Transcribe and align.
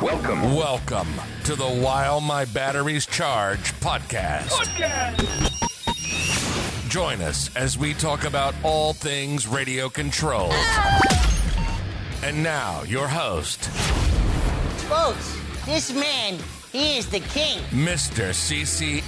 Welcome. 0.00 0.54
Welcome 0.54 1.08
to 1.44 1.56
the 1.56 1.68
While 1.68 2.20
My 2.20 2.44
Batteries 2.44 3.06
Charge 3.06 3.72
podcast. 3.80 4.50
Join 6.88 7.20
us 7.20 7.54
as 7.56 7.76
we 7.76 7.94
talk 7.94 8.24
about 8.24 8.54
all 8.62 8.92
things 8.92 9.48
radio 9.48 9.88
controls. 9.88 10.54
And 12.22 12.42
now, 12.42 12.82
your 12.84 13.08
host, 13.08 13.64
Folks, 14.88 15.36
this 15.66 15.92
man, 15.92 16.38
he 16.72 16.96
is 16.98 17.08
the 17.10 17.20
king. 17.20 17.58
Mr. 17.70 18.30
CCXRC 18.30 19.02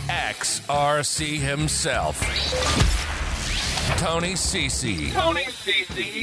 himself, 1.38 2.20
Tony 3.96 4.34
CC. 4.34 5.10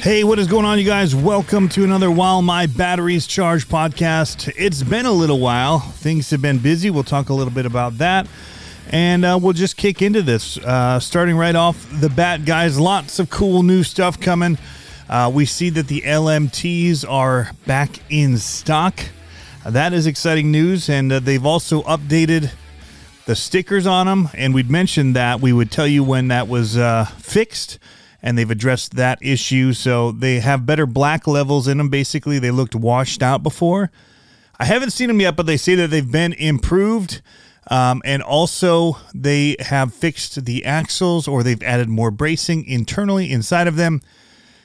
Hey, 0.02 0.24
what 0.24 0.40
is 0.40 0.48
going 0.48 0.66
on, 0.66 0.80
you 0.80 0.86
guys? 0.86 1.16
Welcome 1.16 1.70
to 1.70 1.84
another 1.84 2.10
While 2.10 2.42
My 2.42 2.66
Batteries 2.66 3.28
Charge 3.28 3.68
podcast. 3.68 4.52
It's 4.58 4.84
been 4.84 5.06
a 5.06 5.12
little 5.12 5.40
while. 5.40 5.80
Things 5.80 6.30
have 6.30 6.42
been 6.42 6.60
busy. 6.60 6.90
We'll 6.90 7.04
talk 7.04 7.30
a 7.30 7.34
little 7.34 7.54
bit 7.54 7.66
about 7.66 7.98
that. 7.98 8.28
And 8.90 9.26
uh, 9.26 9.40
we'll 9.42 9.54
just 9.54 9.78
kick 9.78 10.02
into 10.02 10.22
this. 10.22 10.58
Uh, 10.58 11.00
starting 11.00 11.36
right 11.36 11.56
off 11.56 11.88
the 12.00 12.10
bat, 12.10 12.46
guys, 12.46 12.80
lots 12.80 13.20
of 13.20 13.30
cool 13.30 13.64
new 13.64 13.84
stuff 13.84 14.20
coming. 14.20 14.58
Uh, 15.10 15.32
we 15.34 15.46
see 15.46 15.70
that 15.72 15.88
the 15.88 16.02
LMTs 16.02 17.08
are 17.10 17.52
back 17.66 18.00
in 18.10 18.38
stock. 18.38 19.00
Uh, 19.66 19.72
that 19.72 19.94
is 19.94 20.08
exciting 20.08 20.52
news. 20.52 20.90
And 20.90 21.12
uh, 21.12 21.20
they've 21.20 21.46
also 21.46 21.82
updated 21.84 22.52
the 23.28 23.36
stickers 23.36 23.86
on 23.86 24.08
them. 24.08 24.30
And 24.34 24.54
we'd 24.54 24.72
mentioned 24.72 25.16
that 25.16 25.42
we 25.42 25.54
would 25.54 25.70
tell 25.70 25.86
you 25.86 26.04
when 26.04 26.30
that 26.30 26.48
was 26.48 26.78
uh, 26.78 27.06
fixed, 27.20 27.78
and 28.24 28.38
they've 28.38 28.50
addressed 28.50 28.96
that 28.96 29.20
issue. 29.22 29.74
So 29.74 30.12
they 30.12 30.40
have 30.40 30.66
better 30.66 30.86
black 30.86 31.28
levels 31.28 31.68
in 31.68 31.78
them. 31.78 31.90
Basically, 31.90 32.40
they 32.40 32.52
looked 32.52 32.74
washed 32.74 33.22
out 33.22 33.44
before. 33.44 33.92
I 34.60 34.66
haven't 34.66 34.92
seen 34.92 35.10
them 35.10 35.20
yet, 35.20 35.36
but 35.36 35.46
they 35.46 35.58
say 35.58 35.76
that 35.76 35.90
they've 35.90 36.12
been 36.12 36.34
improved. 36.34 37.22
Um, 37.70 38.02
and 38.06 38.24
also, 38.24 38.98
they 39.14 39.58
have 39.60 39.94
fixed 39.94 40.46
the 40.46 40.64
axles 40.64 41.28
or 41.28 41.44
they've 41.44 41.62
added 41.62 41.90
more 41.90 42.12
bracing 42.12 42.66
internally 42.66 43.30
inside 43.30 43.68
of 43.68 43.76
them. 43.76 44.02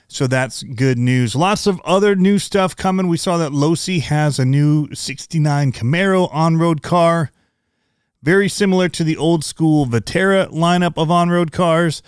So 0.07 0.29
that's 0.29 0.63
good 0.63 0.99
news. 0.99 1.35
Lots 1.35 1.67
of 1.67 1.81
other 1.85 2.15
new 2.15 2.39
stuff 2.39 2.77
coming. 2.77 3.09
We 3.09 3.17
saw 3.17 3.39
that 3.39 3.51
Losi 3.51 4.03
has 4.03 4.39
a 4.39 4.45
new 4.45 4.95
69 4.95 5.73
Camaro 5.73 6.33
on 6.33 6.59
road 6.59 6.83
car 6.83 7.33
very 8.23 8.49
similar 8.49 8.89
to 8.89 9.05
the 9.05 9.17
old 9.17 9.45
school 9.45 9.87
Vaterra 9.87 10.49
lineup 10.51 10.95
of 10.97 11.11
on 11.11 11.29
road 11.29 11.53
cars. 11.53 12.03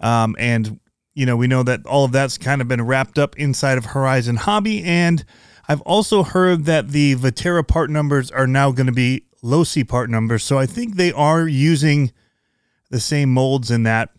Um, 0.00 0.34
and, 0.38 0.80
you 1.14 1.24
know, 1.24 1.36
we 1.36 1.46
know 1.46 1.62
that 1.62 1.86
all 1.86 2.04
of 2.04 2.12
that's 2.12 2.36
kind 2.36 2.60
of 2.60 2.68
been 2.68 2.82
wrapped 2.82 3.18
up 3.18 3.38
inside 3.38 3.78
of 3.78 3.86
Horizon 3.86 4.36
Hobby. 4.36 4.82
And 4.82 5.24
I've 5.68 5.80
also 5.82 6.24
heard 6.24 6.64
that 6.64 6.88
the 6.88 7.14
Vaterra 7.14 7.66
part 7.66 7.90
numbers 7.90 8.30
are 8.30 8.46
now 8.46 8.72
going 8.72 8.88
to 8.88 8.92
be 8.92 9.26
Losi 9.42 9.86
part 9.86 10.10
numbers. 10.10 10.42
So 10.42 10.58
I 10.58 10.66
think 10.66 10.96
they 10.96 11.12
are 11.12 11.46
using 11.46 12.12
the 12.90 13.00
same 13.00 13.32
molds 13.32 13.70
in 13.70 13.84
that. 13.84 14.10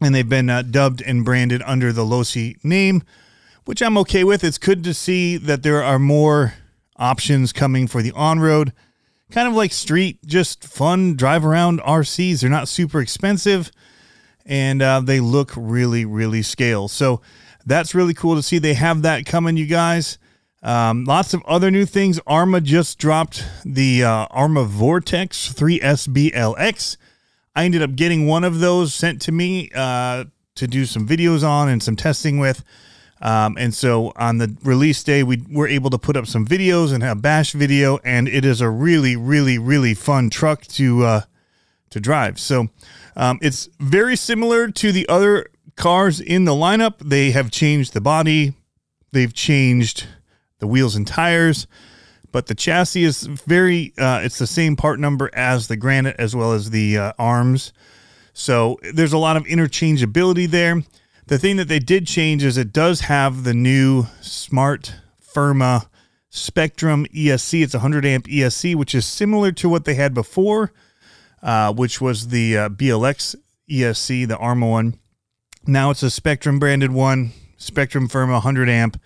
And 0.00 0.14
they've 0.14 0.28
been 0.28 0.50
uh, 0.50 0.62
dubbed 0.62 1.02
and 1.02 1.24
branded 1.24 1.62
under 1.64 1.92
the 1.92 2.04
Losi 2.04 2.62
name, 2.64 3.02
which 3.64 3.80
I'm 3.80 3.96
okay 3.98 4.24
with. 4.24 4.42
It's 4.42 4.58
good 4.58 4.82
to 4.84 4.92
see 4.92 5.36
that 5.36 5.62
there 5.62 5.84
are 5.84 6.00
more 6.00 6.54
options 6.96 7.52
coming 7.52 7.86
for 7.86 8.02
the 8.02 8.12
on 8.12 8.40
road 8.40 8.72
kind 9.30 9.48
of 9.48 9.54
like 9.54 9.72
street, 9.72 10.18
just 10.24 10.64
fun 10.64 11.16
drive 11.16 11.44
around 11.44 11.80
RCs. 11.80 12.40
They're 12.40 12.50
not 12.50 12.68
super 12.68 13.00
expensive 13.00 13.70
and 14.46 14.82
uh, 14.82 15.00
they 15.00 15.20
look 15.20 15.52
really, 15.56 16.04
really 16.04 16.42
scale. 16.42 16.88
So 16.88 17.20
that's 17.66 17.94
really 17.94 18.14
cool 18.14 18.36
to 18.36 18.42
see. 18.42 18.58
They 18.58 18.74
have 18.74 19.02
that 19.02 19.26
coming, 19.26 19.56
you 19.56 19.66
guys. 19.66 20.18
Um, 20.62 21.04
lots 21.04 21.34
of 21.34 21.42
other 21.44 21.70
new 21.70 21.84
things. 21.84 22.18
Arrma 22.20 22.62
just 22.62 22.98
dropped 22.98 23.44
the 23.64 24.04
uh, 24.04 24.26
Arrma 24.28 24.66
Vortex 24.66 25.52
3SBLX. 25.52 26.96
I 27.54 27.64
ended 27.64 27.82
up 27.82 27.94
getting 27.94 28.26
one 28.26 28.44
of 28.44 28.60
those 28.60 28.94
sent 28.94 29.20
to 29.22 29.32
me 29.32 29.70
uh, 29.74 30.24
to 30.56 30.66
do 30.66 30.86
some 30.86 31.06
videos 31.06 31.46
on 31.46 31.68
and 31.68 31.82
some 31.82 31.96
testing 31.96 32.38
with. 32.38 32.64
Um, 33.24 33.56
and 33.58 33.74
so 33.74 34.12
on 34.16 34.36
the 34.36 34.54
release 34.62 35.02
day, 35.02 35.22
we 35.22 35.42
were 35.50 35.66
able 35.66 35.88
to 35.88 35.98
put 35.98 36.14
up 36.14 36.26
some 36.26 36.46
videos 36.46 36.92
and 36.92 37.02
a 37.02 37.14
bash 37.14 37.52
video, 37.52 37.98
and 38.04 38.28
it 38.28 38.44
is 38.44 38.60
a 38.60 38.68
really, 38.68 39.16
really, 39.16 39.56
really 39.56 39.94
fun 39.94 40.28
truck 40.28 40.64
to 40.66 41.04
uh, 41.04 41.20
to 41.88 42.00
drive. 42.00 42.38
So 42.38 42.68
um, 43.16 43.38
it's 43.40 43.70
very 43.80 44.14
similar 44.14 44.70
to 44.70 44.92
the 44.92 45.08
other 45.08 45.46
cars 45.74 46.20
in 46.20 46.44
the 46.44 46.52
lineup. 46.52 46.96
They 46.98 47.30
have 47.30 47.50
changed 47.50 47.94
the 47.94 48.02
body, 48.02 48.52
they've 49.12 49.32
changed 49.32 50.06
the 50.58 50.66
wheels 50.66 50.94
and 50.94 51.06
tires, 51.06 51.66
but 52.30 52.46
the 52.46 52.54
chassis 52.54 53.04
is 53.04 53.22
very. 53.22 53.94
Uh, 53.96 54.20
it's 54.22 54.38
the 54.38 54.46
same 54.46 54.76
part 54.76 55.00
number 55.00 55.30
as 55.32 55.68
the 55.68 55.78
Granite 55.78 56.16
as 56.18 56.36
well 56.36 56.52
as 56.52 56.68
the 56.68 56.98
uh, 56.98 57.12
arms. 57.18 57.72
So 58.34 58.78
there's 58.92 59.14
a 59.14 59.18
lot 59.18 59.38
of 59.38 59.44
interchangeability 59.44 60.46
there. 60.46 60.82
The 61.26 61.38
thing 61.38 61.56
that 61.56 61.68
they 61.68 61.78
did 61.78 62.06
change 62.06 62.44
is 62.44 62.58
it 62.58 62.70
does 62.70 63.00
have 63.00 63.44
the 63.44 63.54
new 63.54 64.06
smart 64.20 64.94
Firma 65.18 65.88
Spektrum 66.30 67.10
ESC. 67.12 67.62
It's 67.62 67.72
a 67.72 67.78
100 67.78 68.04
amp 68.04 68.26
ESC, 68.26 68.74
which 68.74 68.94
is 68.94 69.06
similar 69.06 69.50
to 69.52 69.68
what 69.70 69.86
they 69.86 69.94
had 69.94 70.12
before, 70.12 70.70
uh, 71.42 71.72
which 71.72 71.98
was 71.98 72.28
the 72.28 72.58
uh, 72.58 72.68
BLX 72.68 73.36
ESC, 73.70 74.28
the 74.28 74.36
Arrma 74.36 74.68
one. 74.68 74.98
Now 75.66 75.88
it's 75.88 76.02
a 76.02 76.06
Spektrum 76.06 76.60
branded 76.60 76.92
one, 76.92 77.32
Spektrum 77.58 78.10
Firma 78.10 78.34
100 78.34 78.68
amp. 78.68 79.00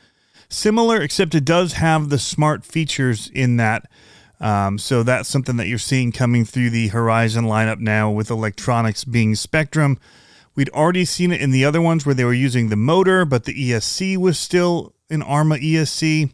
Similar, 0.48 1.00
except 1.00 1.36
it 1.36 1.44
does 1.44 1.74
have 1.74 2.08
the 2.08 2.18
smart 2.18 2.64
features 2.64 3.30
in 3.32 3.58
that. 3.58 3.88
Um, 4.40 4.78
so 4.78 5.04
that's 5.04 5.28
something 5.28 5.56
that 5.58 5.68
you're 5.68 5.78
seeing 5.78 6.10
coming 6.10 6.44
through 6.44 6.70
the 6.70 6.88
Horizon 6.88 7.44
lineup 7.44 7.78
now 7.78 8.10
with 8.10 8.28
electronics 8.28 9.04
being 9.04 9.34
Spektrum. 9.34 9.98
We'd 10.58 10.68
already 10.70 11.04
seen 11.04 11.30
it 11.30 11.40
in 11.40 11.52
the 11.52 11.64
other 11.64 11.80
ones 11.80 12.04
where 12.04 12.16
they 12.16 12.24
were 12.24 12.34
using 12.34 12.68
the 12.68 12.74
motor, 12.74 13.24
but 13.24 13.44
the 13.44 13.54
ESC 13.54 14.16
was 14.16 14.40
still 14.40 14.92
an 15.08 15.22
Arrma 15.22 15.62
ESC. 15.62 16.32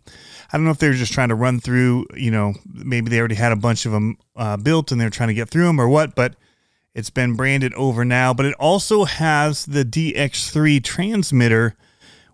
I 0.50 0.56
don't 0.56 0.64
know 0.64 0.70
if 0.70 0.78
they 0.78 0.88
were 0.88 0.94
just 0.94 1.12
trying 1.12 1.28
to 1.28 1.34
run 1.34 1.60
through, 1.60 2.06
you 2.14 2.30
know, 2.30 2.54
maybe 2.72 3.10
they 3.10 3.18
already 3.18 3.34
had 3.34 3.52
a 3.52 3.56
bunch 3.56 3.84
of 3.84 3.92
them 3.92 4.16
uh, 4.34 4.56
built 4.56 4.90
and 4.90 4.98
they're 4.98 5.10
trying 5.10 5.28
to 5.28 5.34
get 5.34 5.50
through 5.50 5.66
them 5.66 5.78
or 5.78 5.90
what, 5.90 6.14
but 6.14 6.36
it's 6.94 7.10
been 7.10 7.34
branded 7.34 7.74
over 7.74 8.02
now. 8.02 8.32
But 8.32 8.46
it 8.46 8.54
also 8.54 9.04
has 9.04 9.66
the 9.66 9.84
DX3 9.84 10.82
transmitter 10.82 11.76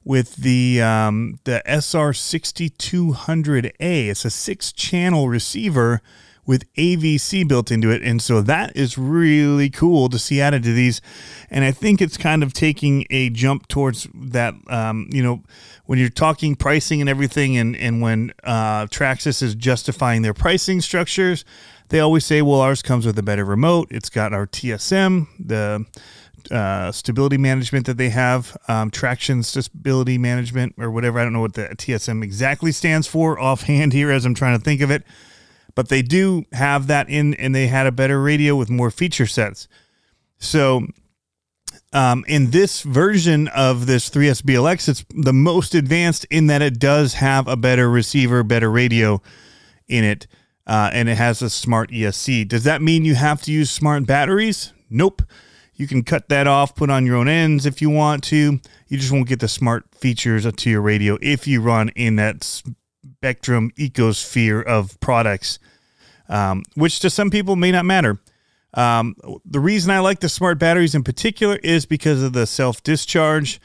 with 0.04 0.36
the 0.36 0.80
um, 0.80 1.40
the 1.42 1.60
SR6200A. 1.66 3.72
It's 3.80 4.24
a 4.24 4.30
six 4.30 4.70
channel 4.70 5.28
receiver 5.28 6.02
with 6.46 6.72
AVC 6.74 7.46
built 7.46 7.70
into 7.70 7.90
it. 7.90 8.02
And 8.02 8.20
so 8.20 8.40
that 8.42 8.76
is 8.76 8.98
really 8.98 9.70
cool 9.70 10.08
to 10.08 10.18
see 10.18 10.40
added 10.40 10.62
to 10.64 10.72
these. 10.72 11.00
And 11.50 11.64
I 11.64 11.70
think 11.70 12.00
it's 12.00 12.16
kind 12.16 12.42
of 12.42 12.52
taking 12.52 13.06
a 13.10 13.30
jump 13.30 13.68
towards 13.68 14.08
that, 14.14 14.54
um, 14.68 15.08
you 15.12 15.22
know, 15.22 15.42
when 15.86 15.98
you're 15.98 16.08
talking 16.08 16.54
pricing 16.54 17.00
and 17.00 17.10
everything, 17.10 17.56
and, 17.56 17.76
and 17.76 18.00
when 18.00 18.32
uh, 18.44 18.86
Traxxas 18.86 19.42
is 19.42 19.54
justifying 19.54 20.22
their 20.22 20.34
pricing 20.34 20.80
structures, 20.80 21.44
they 21.88 21.98
always 22.00 22.24
say, 22.24 22.42
well, 22.42 22.60
ours 22.60 22.82
comes 22.82 23.04
with 23.04 23.18
a 23.18 23.22
better 23.22 23.44
remote. 23.44 23.88
It's 23.90 24.08
got 24.08 24.32
our 24.32 24.46
TSM, 24.46 25.26
the 25.38 25.84
uh, 26.50 26.92
stability 26.92 27.38
management 27.38 27.86
that 27.86 27.96
they 27.96 28.10
have, 28.10 28.56
um, 28.68 28.90
traction 28.90 29.42
stability 29.42 30.16
management, 30.16 30.74
or 30.78 30.90
whatever. 30.90 31.18
I 31.18 31.24
don't 31.24 31.32
know 31.32 31.40
what 31.40 31.54
the 31.54 31.68
TSM 31.68 32.22
exactly 32.22 32.72
stands 32.72 33.06
for 33.06 33.38
offhand 33.38 33.92
here 33.92 34.10
as 34.10 34.24
I'm 34.24 34.34
trying 34.34 34.56
to 34.56 34.64
think 34.64 34.80
of 34.80 34.90
it 34.90 35.04
but 35.74 35.88
they 35.88 36.02
do 36.02 36.44
have 36.52 36.86
that 36.88 37.08
in 37.08 37.34
and 37.34 37.54
they 37.54 37.66
had 37.66 37.86
a 37.86 37.92
better 37.92 38.22
radio 38.22 38.56
with 38.56 38.70
more 38.70 38.90
feature 38.90 39.26
sets. 39.26 39.68
So 40.38 40.86
um, 41.92 42.24
in 42.28 42.50
this 42.50 42.82
version 42.82 43.48
of 43.48 43.86
this 43.86 44.10
3sblx 44.10 44.88
it's 44.88 45.04
the 45.10 45.32
most 45.32 45.74
advanced 45.74 46.24
in 46.30 46.46
that 46.46 46.62
it 46.62 46.78
does 46.78 47.14
have 47.14 47.48
a 47.48 47.56
better 47.56 47.90
receiver 47.90 48.42
better 48.42 48.70
radio 48.70 49.20
in 49.88 50.04
it 50.04 50.26
uh, 50.66 50.90
and 50.92 51.08
it 51.08 51.16
has 51.16 51.42
a 51.42 51.50
smart 51.50 51.90
esc 51.90 52.46
does 52.48 52.64
that 52.64 52.80
mean 52.80 53.04
you 53.04 53.16
have 53.16 53.42
to 53.42 53.52
use 53.52 53.70
smart 53.70 54.06
batteries? 54.06 54.72
Nope. 54.88 55.22
You 55.74 55.86
can 55.86 56.02
cut 56.02 56.28
that 56.28 56.46
off 56.46 56.74
put 56.76 56.90
on 56.90 57.06
your 57.06 57.16
own 57.16 57.26
ends 57.26 57.64
if 57.64 57.80
you 57.80 57.88
want 57.88 58.22
to. 58.24 58.60
You 58.88 58.98
just 58.98 59.10
won't 59.10 59.28
get 59.28 59.40
the 59.40 59.48
smart 59.48 59.86
features 59.94 60.46
to 60.52 60.70
your 60.70 60.82
radio 60.82 61.16
if 61.22 61.46
you 61.46 61.62
run 61.62 61.88
in 61.90 62.16
that 62.16 62.44
spectrum 62.44 63.70
ecosphere 63.78 64.64
of 64.64 64.98
products, 65.00 65.58
um, 66.30 66.62
which 66.74 67.00
to 67.00 67.10
some 67.10 67.28
people 67.28 67.56
may 67.56 67.72
not 67.72 67.84
matter. 67.84 68.18
Um, 68.72 69.16
the 69.44 69.60
reason 69.60 69.90
I 69.90 69.98
like 69.98 70.20
the 70.20 70.28
smart 70.28 70.58
batteries 70.58 70.94
in 70.94 71.02
particular 71.02 71.56
is 71.56 71.84
because 71.84 72.22
of 72.22 72.32
the 72.32 72.46
self 72.46 72.82
discharge. 72.82 73.60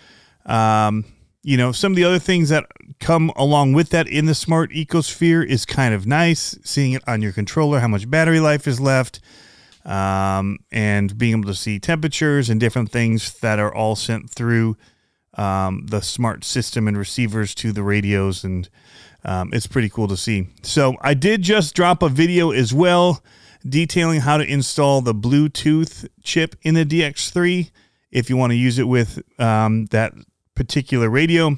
Um, 0.45 1.06
you 1.44 1.57
know, 1.57 1.71
some 1.71 1.91
of 1.91 1.95
the 1.95 2.03
other 2.03 2.17
things 2.17 2.50
that 2.50 2.65
come 3.00 3.31
along 3.35 3.73
with 3.73 3.89
that 3.89 4.07
in 4.07 4.25
the 4.25 4.33
smart 4.33 4.71
ecosphere 4.71 5.45
is 5.45 5.63
kind 5.63 5.94
of 5.94 6.07
nice. 6.07 6.57
Seeing 6.63 6.94
it 6.94 7.03
on 7.07 7.21
your 7.21 7.31
controller, 7.31 7.79
how 7.79 7.88
much 7.88 8.09
battery 8.09 8.39
life 8.39 8.67
is 8.67 8.79
left, 8.79 9.19
um, 9.85 10.57
and 10.71 11.15
being 11.19 11.33
able 11.33 11.50
to 11.50 11.56
see 11.56 11.77
temperatures 11.77 12.50
and 12.50 12.59
different 12.59 12.91
things 12.91 13.38
that 13.39 13.59
are 13.59 13.73
all 13.73 13.95
sent 13.95 14.31
through 14.31 14.75
um, 15.35 15.85
the 15.85 16.01
smart 16.01 16.44
system 16.44 16.88
and 16.88 16.97
receivers 16.97 17.53
to 17.56 17.71
the 17.71 17.83
radios, 17.83 18.44
and 18.44 18.67
um, 19.25 19.50
it's 19.51 19.68
pretty 19.68 19.89
cool 19.89 20.07
to 20.07 20.18
see. 20.18 20.48
So 20.62 20.95
I 21.01 21.13
did 21.13 21.42
just 21.42 21.75
drop 21.75 22.01
a 22.01 22.10
video 22.10 22.51
as 22.51 22.74
well 22.74 23.24
detailing 23.68 24.22
how 24.22 24.38
to 24.38 24.45
install 24.45 25.01
the 25.01 25.16
Bluetooth 25.16 26.07
chip 26.24 26.56
in 26.62 26.75
the 26.75 26.86
DX3 26.86 27.72
if 28.12 28.30
you 28.30 28.38
want 28.38 28.51
to 28.51 28.56
use 28.56 28.77
it 28.77 28.88
with 28.88 29.22
um, 29.39 29.86
that 29.88 30.13
particular 30.54 31.10
radio. 31.10 31.57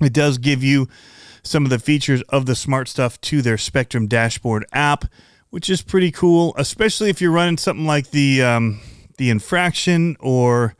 It 0.00 0.12
does 0.12 0.38
give 0.38 0.62
you 0.62 0.88
some 1.42 1.64
of 1.64 1.70
the 1.70 1.78
features 1.78 2.22
of 2.22 2.46
the 2.46 2.56
smart 2.56 2.88
stuff 2.88 3.20
to 3.22 3.42
their 3.42 3.56
Spektrum 3.56 4.08
dashboard 4.08 4.66
app, 4.72 5.04
which 5.50 5.70
is 5.70 5.82
pretty 5.82 6.10
cool, 6.10 6.52
especially 6.58 7.10
if 7.10 7.20
you're 7.20 7.30
running 7.30 7.56
something 7.56 7.86
like 7.86 8.10
the 8.10 8.42
um, 8.42 8.80
the 9.16 9.30
infraction 9.30 10.16
or 10.20 10.76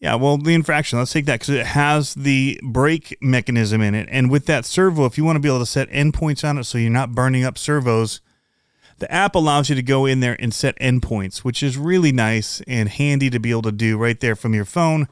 yeah, 0.00 0.14
well, 0.14 0.38
the 0.38 0.54
infraction. 0.54 0.98
Let's 0.98 1.12
take 1.12 1.26
that 1.26 1.40
because 1.40 1.54
it 1.54 1.66
has 1.66 2.14
the 2.14 2.58
brake 2.62 3.18
mechanism 3.20 3.82
in 3.82 3.94
it, 3.94 4.08
and 4.10 4.30
with 4.30 4.46
that 4.46 4.64
servo, 4.64 5.04
if 5.04 5.18
you 5.18 5.24
want 5.24 5.36
to 5.36 5.40
be 5.40 5.48
able 5.48 5.58
to 5.60 5.66
set 5.66 5.90
endpoints 5.90 6.48
on 6.48 6.56
it, 6.56 6.64
so 6.64 6.78
you're 6.78 6.90
not 6.90 7.14
burning 7.14 7.44
up 7.44 7.58
servos. 7.58 8.20
The 8.98 9.10
app 9.10 9.34
allows 9.34 9.70
you 9.70 9.74
to 9.76 9.82
go 9.82 10.04
in 10.04 10.20
there 10.20 10.36
and 10.38 10.52
set 10.52 10.78
endpoints, 10.78 11.38
which 11.38 11.62
is 11.62 11.78
really 11.78 12.12
nice 12.12 12.60
and 12.66 12.88
handy 12.88 13.30
to 13.30 13.38
be 13.38 13.50
able 13.50 13.62
to 13.62 13.72
do 13.72 13.96
right 13.96 14.18
there 14.20 14.36
from 14.36 14.52
your 14.52 14.66
phone 14.66 15.08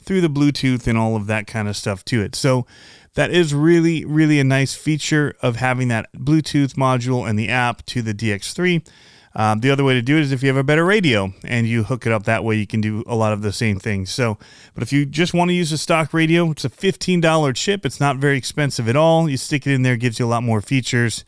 through 0.00 0.20
the 0.20 0.28
Bluetooth 0.28 0.86
and 0.86 0.96
all 0.96 1.16
of 1.16 1.26
that 1.26 1.48
kind 1.48 1.66
of 1.66 1.76
stuff 1.76 2.04
to 2.06 2.22
it. 2.22 2.36
So 2.36 2.66
that 3.14 3.30
is 3.30 3.52
really, 3.52 4.04
really 4.04 4.38
a 4.38 4.44
nice 4.44 4.74
feature 4.74 5.34
of 5.42 5.56
having 5.56 5.88
that 5.88 6.12
Bluetooth 6.12 6.74
module 6.74 7.28
and 7.28 7.36
the 7.38 7.48
app 7.48 7.84
to 7.86 8.02
the 8.02 8.14
DX3. 8.14 8.86
Um, 9.34 9.60
the 9.60 9.70
other 9.70 9.84
way 9.84 9.94
to 9.94 10.02
do 10.02 10.18
it 10.18 10.22
is 10.22 10.32
if 10.32 10.42
you 10.42 10.48
have 10.48 10.56
a 10.56 10.64
better 10.64 10.84
radio 10.84 11.32
and 11.44 11.66
you 11.66 11.84
hook 11.84 12.06
it 12.06 12.12
up 12.12 12.24
that 12.24 12.44
way, 12.44 12.56
you 12.56 12.66
can 12.66 12.80
do 12.80 13.02
a 13.06 13.16
lot 13.16 13.32
of 13.32 13.42
the 13.42 13.52
same 13.52 13.78
things. 13.78 14.10
So, 14.10 14.36
but 14.74 14.82
if 14.82 14.92
you 14.92 15.06
just 15.06 15.32
want 15.32 15.48
to 15.48 15.54
use 15.54 15.72
a 15.72 15.78
stock 15.78 16.12
radio, 16.12 16.50
it's 16.50 16.64
a 16.64 16.70
$15 16.70 17.56
chip. 17.56 17.86
It's 17.86 18.00
not 18.00 18.16
very 18.16 18.36
expensive 18.36 18.88
at 18.88 18.96
all. 18.96 19.28
You 19.28 19.38
stick 19.38 19.66
it 19.66 19.72
in 19.72 19.82
there, 19.82 19.96
gives 19.96 20.18
you 20.18 20.26
a 20.26 20.28
lot 20.28 20.42
more 20.42 20.60
features. 20.60 21.24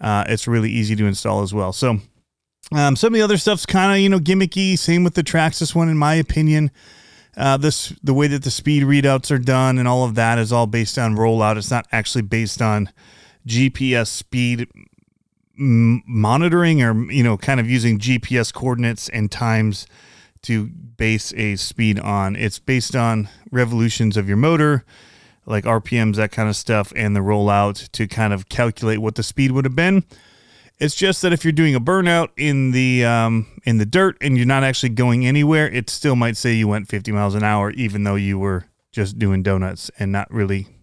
Uh, 0.00 0.24
it's 0.28 0.46
really 0.46 0.70
easy 0.70 0.94
to 0.96 1.06
install 1.06 1.42
as 1.42 1.54
well. 1.54 1.72
So, 1.72 2.00
um, 2.72 2.96
some 2.96 3.14
of 3.14 3.18
the 3.18 3.22
other 3.22 3.38
stuff's 3.38 3.64
kind 3.64 3.92
of 3.92 3.98
you 3.98 4.08
know 4.08 4.18
gimmicky. 4.18 4.78
Same 4.78 5.04
with 5.04 5.14
the 5.14 5.22
Traxxas 5.22 5.74
one, 5.74 5.88
in 5.88 5.96
my 5.96 6.14
opinion. 6.14 6.70
Uh, 7.36 7.56
this 7.56 7.94
the 8.02 8.14
way 8.14 8.26
that 8.26 8.42
the 8.42 8.50
speed 8.50 8.82
readouts 8.82 9.30
are 9.30 9.38
done 9.38 9.78
and 9.78 9.86
all 9.86 10.04
of 10.04 10.14
that 10.14 10.38
is 10.38 10.52
all 10.52 10.66
based 10.66 10.98
on 10.98 11.14
rollout. 11.14 11.56
It's 11.56 11.70
not 11.70 11.86
actually 11.92 12.22
based 12.22 12.60
on 12.60 12.90
GPS 13.46 14.08
speed 14.08 14.68
monitoring 15.58 16.82
or 16.82 17.10
you 17.10 17.22
know 17.22 17.36
kind 17.36 17.60
of 17.60 17.68
using 17.68 17.98
GPS 17.98 18.52
coordinates 18.52 19.08
and 19.08 19.30
times 19.30 19.86
to 20.42 20.66
base 20.66 21.32
a 21.34 21.56
speed 21.56 21.98
on. 21.98 22.36
It's 22.36 22.58
based 22.58 22.94
on 22.94 23.28
revolutions 23.50 24.16
of 24.16 24.28
your 24.28 24.36
motor, 24.36 24.84
like 25.44 25.64
RPMs, 25.64 26.16
that 26.16 26.32
kind 26.32 26.48
of 26.48 26.56
stuff, 26.56 26.92
and 26.94 27.16
the 27.16 27.20
rollout 27.20 27.90
to 27.92 28.06
kind 28.06 28.32
of 28.32 28.48
calculate 28.48 29.00
what 29.00 29.14
the 29.14 29.22
speed 29.22 29.52
would 29.52 29.64
have 29.64 29.76
been. 29.76 30.04
It's 30.78 30.94
just 30.94 31.22
that 31.22 31.32
if 31.32 31.44
you're 31.44 31.52
doing 31.52 31.74
a 31.74 31.80
burnout 31.80 32.28
in 32.36 32.70
the 32.72 33.04
um, 33.04 33.46
in 33.64 33.78
the 33.78 33.86
dirt 33.86 34.18
and 34.20 34.36
you're 34.36 34.46
not 34.46 34.62
actually 34.62 34.90
going 34.90 35.26
anywhere, 35.26 35.68
it 35.68 35.88
still 35.88 36.16
might 36.16 36.36
say 36.36 36.52
you 36.52 36.68
went 36.68 36.88
50 36.88 37.12
miles 37.12 37.34
an 37.34 37.42
hour, 37.42 37.70
even 37.70 38.04
though 38.04 38.14
you 38.14 38.38
were 38.38 38.66
just 38.92 39.18
doing 39.18 39.42
donuts 39.42 39.90
and 39.98 40.12
not 40.12 40.30
really 40.30 40.75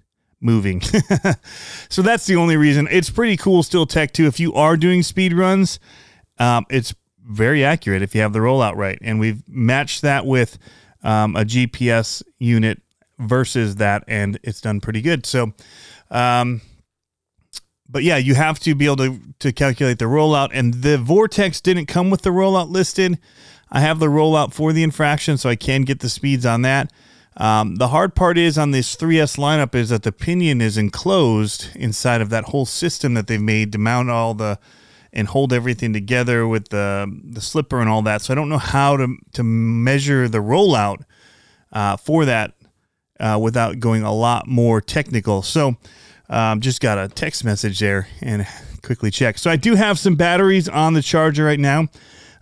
moving. 0.43 0.81
so 1.89 2.01
that's 2.01 2.25
the 2.25 2.35
only 2.35 2.57
reason. 2.57 2.87
It's 2.91 3.09
pretty 3.09 3.37
cool 3.37 3.63
still 3.63 3.85
tech 3.85 4.13
too. 4.13 4.27
If 4.27 4.39
you 4.39 4.53
are 4.53 4.77
doing 4.77 5.03
speed 5.03 5.33
runs, 5.33 5.79
um, 6.37 6.65
it's 6.69 6.93
very 7.25 7.63
accurate 7.63 8.01
if 8.01 8.13
you 8.13 8.21
have 8.21 8.33
the 8.33 8.39
rollout 8.39 8.75
right, 8.75 8.97
and 9.01 9.19
we've 9.19 9.41
matched 9.47 10.01
that 10.01 10.25
with 10.25 10.57
um, 11.03 11.35
a 11.35 11.45
GPS 11.45 12.21
unit 12.39 12.81
versus 13.19 13.75
that, 13.75 14.03
and 14.07 14.39
it's 14.43 14.61
done 14.61 14.81
pretty 14.81 15.01
good. 15.01 15.25
So. 15.25 15.53
Um, 16.11 16.61
but 17.89 18.03
yeah, 18.03 18.17
you 18.17 18.33
have 18.33 18.59
to 18.61 18.73
be 18.73 18.85
able 18.85 18.95
to, 18.97 19.19
to 19.37 19.51
calculate 19.51 19.99
the 19.99 20.05
rollout. 20.05 20.49
And 20.51 20.73
the 20.73 20.97
Vortex 20.97 21.61
didn't 21.61 21.85
come 21.85 22.09
with 22.09 22.23
the 22.23 22.31
rollout 22.31 22.69
listed. 22.71 23.19
I 23.71 23.81
have 23.81 23.99
the 23.99 24.07
rollout 24.07 24.51
for 24.51 24.73
the 24.73 24.81
infraction, 24.81 25.37
so 25.37 25.49
I 25.49 25.55
can 25.55 25.83
get 25.83 25.99
the 25.99 26.09
speeds 26.09 26.45
on 26.45 26.63
that. 26.63 26.91
Um, 27.37 27.75
the 27.75 27.87
hard 27.87 28.13
part 28.15 28.37
is 28.37 28.57
on 28.57 28.71
this 28.71 28.95
3S 28.95 29.37
lineup 29.37 29.73
is 29.73 29.89
that 29.89 30.03
the 30.03 30.11
pinion 30.11 30.61
is 30.61 30.77
enclosed 30.77 31.69
inside 31.75 32.21
of 32.21 32.29
that 32.29 32.45
whole 32.45 32.65
system 32.65 33.15
that 33.15 33.27
they've 33.27 33.41
made 33.41 33.71
to 33.71 33.77
mount 33.77 34.09
all 34.09 34.33
the 34.33 34.59
and 35.11 35.27
hold 35.27 35.53
everything 35.53 35.93
together 35.93 36.47
with 36.47 36.69
the 36.69 37.21
the 37.23 37.41
slipper 37.41 37.79
and 37.79 37.89
all 37.89 38.01
that. 38.01 38.21
So 38.21 38.33
I 38.33 38.35
don't 38.35 38.49
know 38.49 38.57
how 38.57 38.97
to 38.97 39.15
to 39.33 39.43
measure 39.43 40.27
the 40.27 40.39
rollout 40.39 41.03
uh, 41.71 41.97
for 41.97 42.25
that 42.25 42.53
uh, 43.19 43.39
without 43.41 43.79
going 43.79 44.03
a 44.03 44.13
lot 44.13 44.47
more 44.47 44.81
technical. 44.81 45.41
So 45.41 45.77
um, 46.29 46.61
just 46.61 46.81
got 46.81 46.97
a 46.97 47.07
text 47.07 47.43
message 47.43 47.79
there 47.79 48.07
and 48.21 48.47
quickly 48.81 49.11
check. 49.11 49.37
So 49.37 49.49
I 49.49 49.55
do 49.55 49.75
have 49.75 49.99
some 49.99 50.15
batteries 50.15 50.67
on 50.67 50.93
the 50.93 51.01
charger 51.01 51.45
right 51.45 51.59
now. 51.59 51.87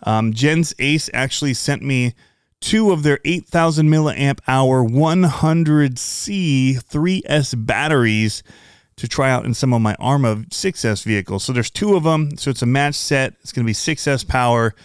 Um, 0.03 0.33
Gens 0.33 0.73
Ace 0.79 1.09
actually 1.13 1.53
sent 1.53 1.81
me 1.81 2.15
two 2.61 2.91
of 2.91 3.03
their 3.03 3.19
8,000 3.25 3.89
milliamp 3.89 4.39
hour 4.47 4.83
100C 4.83 6.83
3S 6.83 7.65
batteries 7.65 8.43
to 8.95 9.07
try 9.07 9.31
out 9.31 9.45
in 9.45 9.53
some 9.53 9.73
of 9.73 9.81
my 9.81 9.95
Arrma 9.95 10.47
6S 10.49 11.03
vehicles. 11.03 11.43
So 11.43 11.53
there's 11.53 11.71
two 11.71 11.95
of 11.95 12.03
them. 12.03 12.37
So 12.37 12.51
it's 12.51 12.61
a 12.61 12.67
match 12.67 12.95
set. 12.95 13.33
It's 13.41 13.51
going 13.51 13.65
to 13.65 13.69
be 13.69 13.73
6S 13.73 14.27
power, 14.27 14.75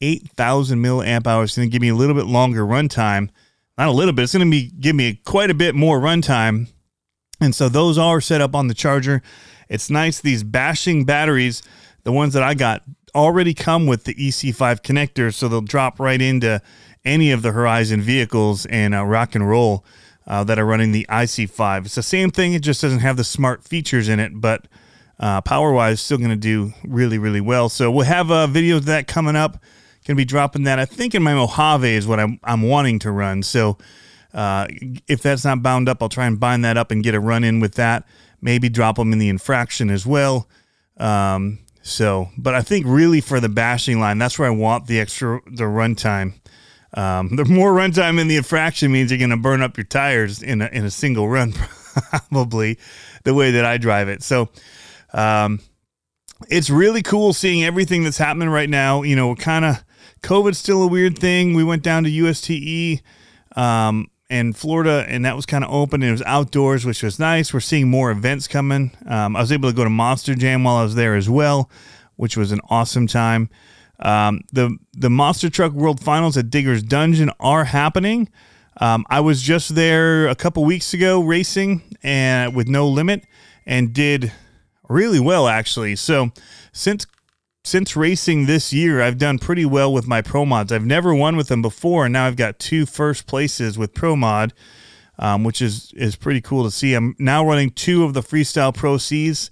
8,000 0.00 0.78
milliamp 0.78 1.26
hours. 1.26 1.50
It's 1.50 1.56
going 1.56 1.68
to 1.68 1.72
give 1.72 1.82
me 1.82 1.88
a 1.88 1.94
little 1.94 2.14
bit 2.14 2.26
longer 2.26 2.64
runtime. 2.64 3.30
Not 3.78 3.88
a 3.88 3.92
little 3.92 4.12
bit. 4.12 4.24
It's 4.24 4.34
going 4.34 4.46
to 4.46 4.50
be 4.50 4.70
give 4.78 4.94
me 4.94 5.20
quite 5.24 5.50
a 5.50 5.54
bit 5.54 5.74
more 5.74 5.98
runtime 5.98 6.68
and 7.42 7.54
so 7.54 7.68
those 7.68 7.98
are 7.98 8.20
set 8.20 8.40
up 8.40 8.54
on 8.54 8.68
the 8.68 8.74
charger. 8.74 9.20
It's 9.68 9.90
nice. 9.90 10.20
These 10.20 10.44
bashing 10.44 11.04
batteries, 11.04 11.62
the 12.04 12.12
ones 12.12 12.34
that 12.34 12.42
I 12.42 12.54
got, 12.54 12.82
already 13.14 13.52
come 13.52 13.86
with 13.86 14.04
the 14.04 14.14
EC5 14.14 14.82
connector, 14.82 15.34
so 15.34 15.48
they'll 15.48 15.60
drop 15.60 15.98
right 15.98 16.22
into 16.22 16.62
any 17.04 17.32
of 17.32 17.42
the 17.42 17.52
Horizon 17.52 18.00
vehicles 18.00 18.66
and 18.66 18.94
uh, 18.94 19.04
rock 19.04 19.34
and 19.34 19.48
roll 19.48 19.84
uh, 20.26 20.44
that 20.44 20.58
are 20.58 20.66
running 20.66 20.92
the 20.92 21.06
EC5. 21.08 21.86
It's 21.86 21.94
the 21.94 22.02
same 22.02 22.30
thing. 22.30 22.52
It 22.52 22.62
just 22.62 22.80
doesn't 22.80 23.00
have 23.00 23.16
the 23.16 23.24
smart 23.24 23.64
features 23.64 24.08
in 24.08 24.20
it, 24.20 24.32
but 24.34 24.66
uh, 25.18 25.40
power 25.40 25.72
wise, 25.72 26.00
still 26.00 26.18
going 26.18 26.30
to 26.30 26.36
do 26.36 26.72
really, 26.84 27.18
really 27.18 27.40
well. 27.40 27.68
So 27.68 27.90
we'll 27.90 28.06
have 28.06 28.30
a 28.30 28.34
uh, 28.34 28.46
video 28.46 28.76
of 28.76 28.86
that 28.86 29.06
coming 29.06 29.36
up. 29.36 29.52
Going 30.04 30.16
to 30.16 30.20
be 30.20 30.24
dropping 30.24 30.64
that. 30.64 30.80
I 30.80 30.84
think 30.84 31.14
in 31.14 31.22
my 31.22 31.32
Mojave 31.34 31.88
is 31.88 32.08
what 32.08 32.18
I'm, 32.18 32.40
I'm 32.42 32.62
wanting 32.62 32.98
to 33.00 33.12
run. 33.12 33.44
So 33.44 33.78
uh, 34.34 34.66
if 35.06 35.22
that's 35.22 35.44
not 35.44 35.62
bound 35.62 35.88
up, 35.88 36.02
I'll 36.02 36.08
try 36.08 36.26
and 36.26 36.40
bind 36.40 36.64
that 36.64 36.76
up 36.76 36.90
and 36.90 37.04
get 37.04 37.14
a 37.14 37.20
run 37.20 37.44
in 37.44 37.60
with 37.60 37.74
that. 37.74 38.04
Maybe 38.40 38.68
drop 38.68 38.96
them 38.96 39.12
in 39.12 39.20
the 39.20 39.28
infraction 39.28 39.90
as 39.90 40.04
well. 40.04 40.48
Um, 40.96 41.60
so, 41.82 42.30
but 42.36 42.54
I 42.54 42.62
think 42.62 42.86
really 42.86 43.20
for 43.20 43.38
the 43.38 43.48
bashing 43.48 44.00
line, 44.00 44.18
that's 44.18 44.38
where 44.38 44.48
I 44.48 44.52
want 44.52 44.86
the 44.86 44.98
extra 44.98 45.40
the 45.46 45.64
runtime. 45.64 46.34
Um, 46.94 47.36
the 47.36 47.44
more 47.44 47.72
runtime 47.72 48.20
in 48.20 48.28
the 48.28 48.36
infraction 48.36 48.92
means 48.92 49.10
you're 49.10 49.18
going 49.18 49.30
to 49.30 49.36
burn 49.36 49.62
up 49.62 49.76
your 49.76 49.84
tires 49.84 50.42
in 50.42 50.60
a, 50.60 50.66
in 50.66 50.84
a 50.84 50.90
single 50.90 51.28
run, 51.28 51.52
probably 52.28 52.78
the 53.24 53.34
way 53.34 53.52
that 53.52 53.64
I 53.64 53.78
drive 53.78 54.08
it. 54.08 54.22
So, 54.22 54.50
um, 55.12 55.60
it's 56.48 56.70
really 56.70 57.02
cool 57.02 57.32
seeing 57.32 57.64
everything 57.64 58.02
that's 58.02 58.18
happening 58.18 58.48
right 58.48 58.68
now. 58.68 59.02
You 59.02 59.16
know, 59.16 59.34
kind 59.34 59.64
of 59.64 59.84
COVID's 60.22 60.58
still 60.58 60.82
a 60.82 60.86
weird 60.88 61.18
thing. 61.18 61.54
We 61.54 61.64
went 61.64 61.82
down 61.82 62.04
to 62.04 62.10
USTE. 62.10 63.00
Um, 63.56 64.08
in 64.32 64.54
Florida, 64.54 65.04
and 65.08 65.26
that 65.26 65.36
was 65.36 65.44
kind 65.44 65.62
of 65.62 65.70
open. 65.70 66.02
And 66.02 66.08
it 66.08 66.12
was 66.12 66.22
outdoors, 66.22 66.86
which 66.86 67.02
was 67.02 67.18
nice. 67.18 67.52
We're 67.52 67.60
seeing 67.60 67.90
more 67.90 68.10
events 68.10 68.48
coming. 68.48 68.90
Um, 69.06 69.36
I 69.36 69.40
was 69.40 69.52
able 69.52 69.68
to 69.68 69.76
go 69.76 69.84
to 69.84 69.90
Monster 69.90 70.34
Jam 70.34 70.64
while 70.64 70.76
I 70.76 70.82
was 70.84 70.94
there 70.94 71.14
as 71.14 71.28
well, 71.28 71.70
which 72.16 72.34
was 72.34 72.50
an 72.50 72.60
awesome 72.70 73.06
time. 73.06 73.50
Um, 74.02 74.42
the 74.52 74.76
the 74.92 75.10
Monster 75.10 75.48
Truck 75.48 75.72
World 75.72 76.00
Finals 76.00 76.36
at 76.36 76.50
Digger's 76.50 76.82
Dungeon 76.82 77.30
are 77.40 77.64
happening. 77.64 78.28
Um, 78.78 79.04
I 79.08 79.20
was 79.20 79.42
just 79.42 79.74
there 79.74 80.26
a 80.28 80.34
couple 80.34 80.64
weeks 80.64 80.92
ago 80.92 81.20
racing 81.22 81.82
and 82.02 82.54
with 82.54 82.68
no 82.68 82.88
limit 82.88 83.24
and 83.66 83.92
did 83.92 84.32
really 84.88 85.20
well 85.20 85.46
actually. 85.46 85.96
So 85.96 86.30
since 86.72 87.06
since 87.64 87.94
racing 87.94 88.46
this 88.46 88.72
year, 88.72 89.00
I've 89.00 89.18
done 89.18 89.38
pretty 89.38 89.64
well 89.64 89.92
with 89.92 90.08
my 90.08 90.20
pro 90.20 90.44
mods. 90.44 90.72
I've 90.72 90.84
never 90.84 91.14
won 91.14 91.36
with 91.36 91.46
them 91.46 91.62
before, 91.62 92.06
and 92.06 92.12
now 92.12 92.26
I've 92.26 92.36
got 92.36 92.58
two 92.58 92.86
first 92.86 93.26
places 93.28 93.78
with 93.78 93.94
pro 93.94 94.16
mod, 94.16 94.52
um, 95.18 95.44
which 95.44 95.62
is 95.62 95.92
is 95.94 96.16
pretty 96.16 96.40
cool 96.40 96.64
to 96.64 96.70
see. 96.70 96.94
I'm 96.94 97.14
now 97.18 97.46
running 97.46 97.70
two 97.70 98.02
of 98.02 98.14
the 98.14 98.20
freestyle 98.20 98.74
pro 98.74 98.98
Cs, 98.98 99.48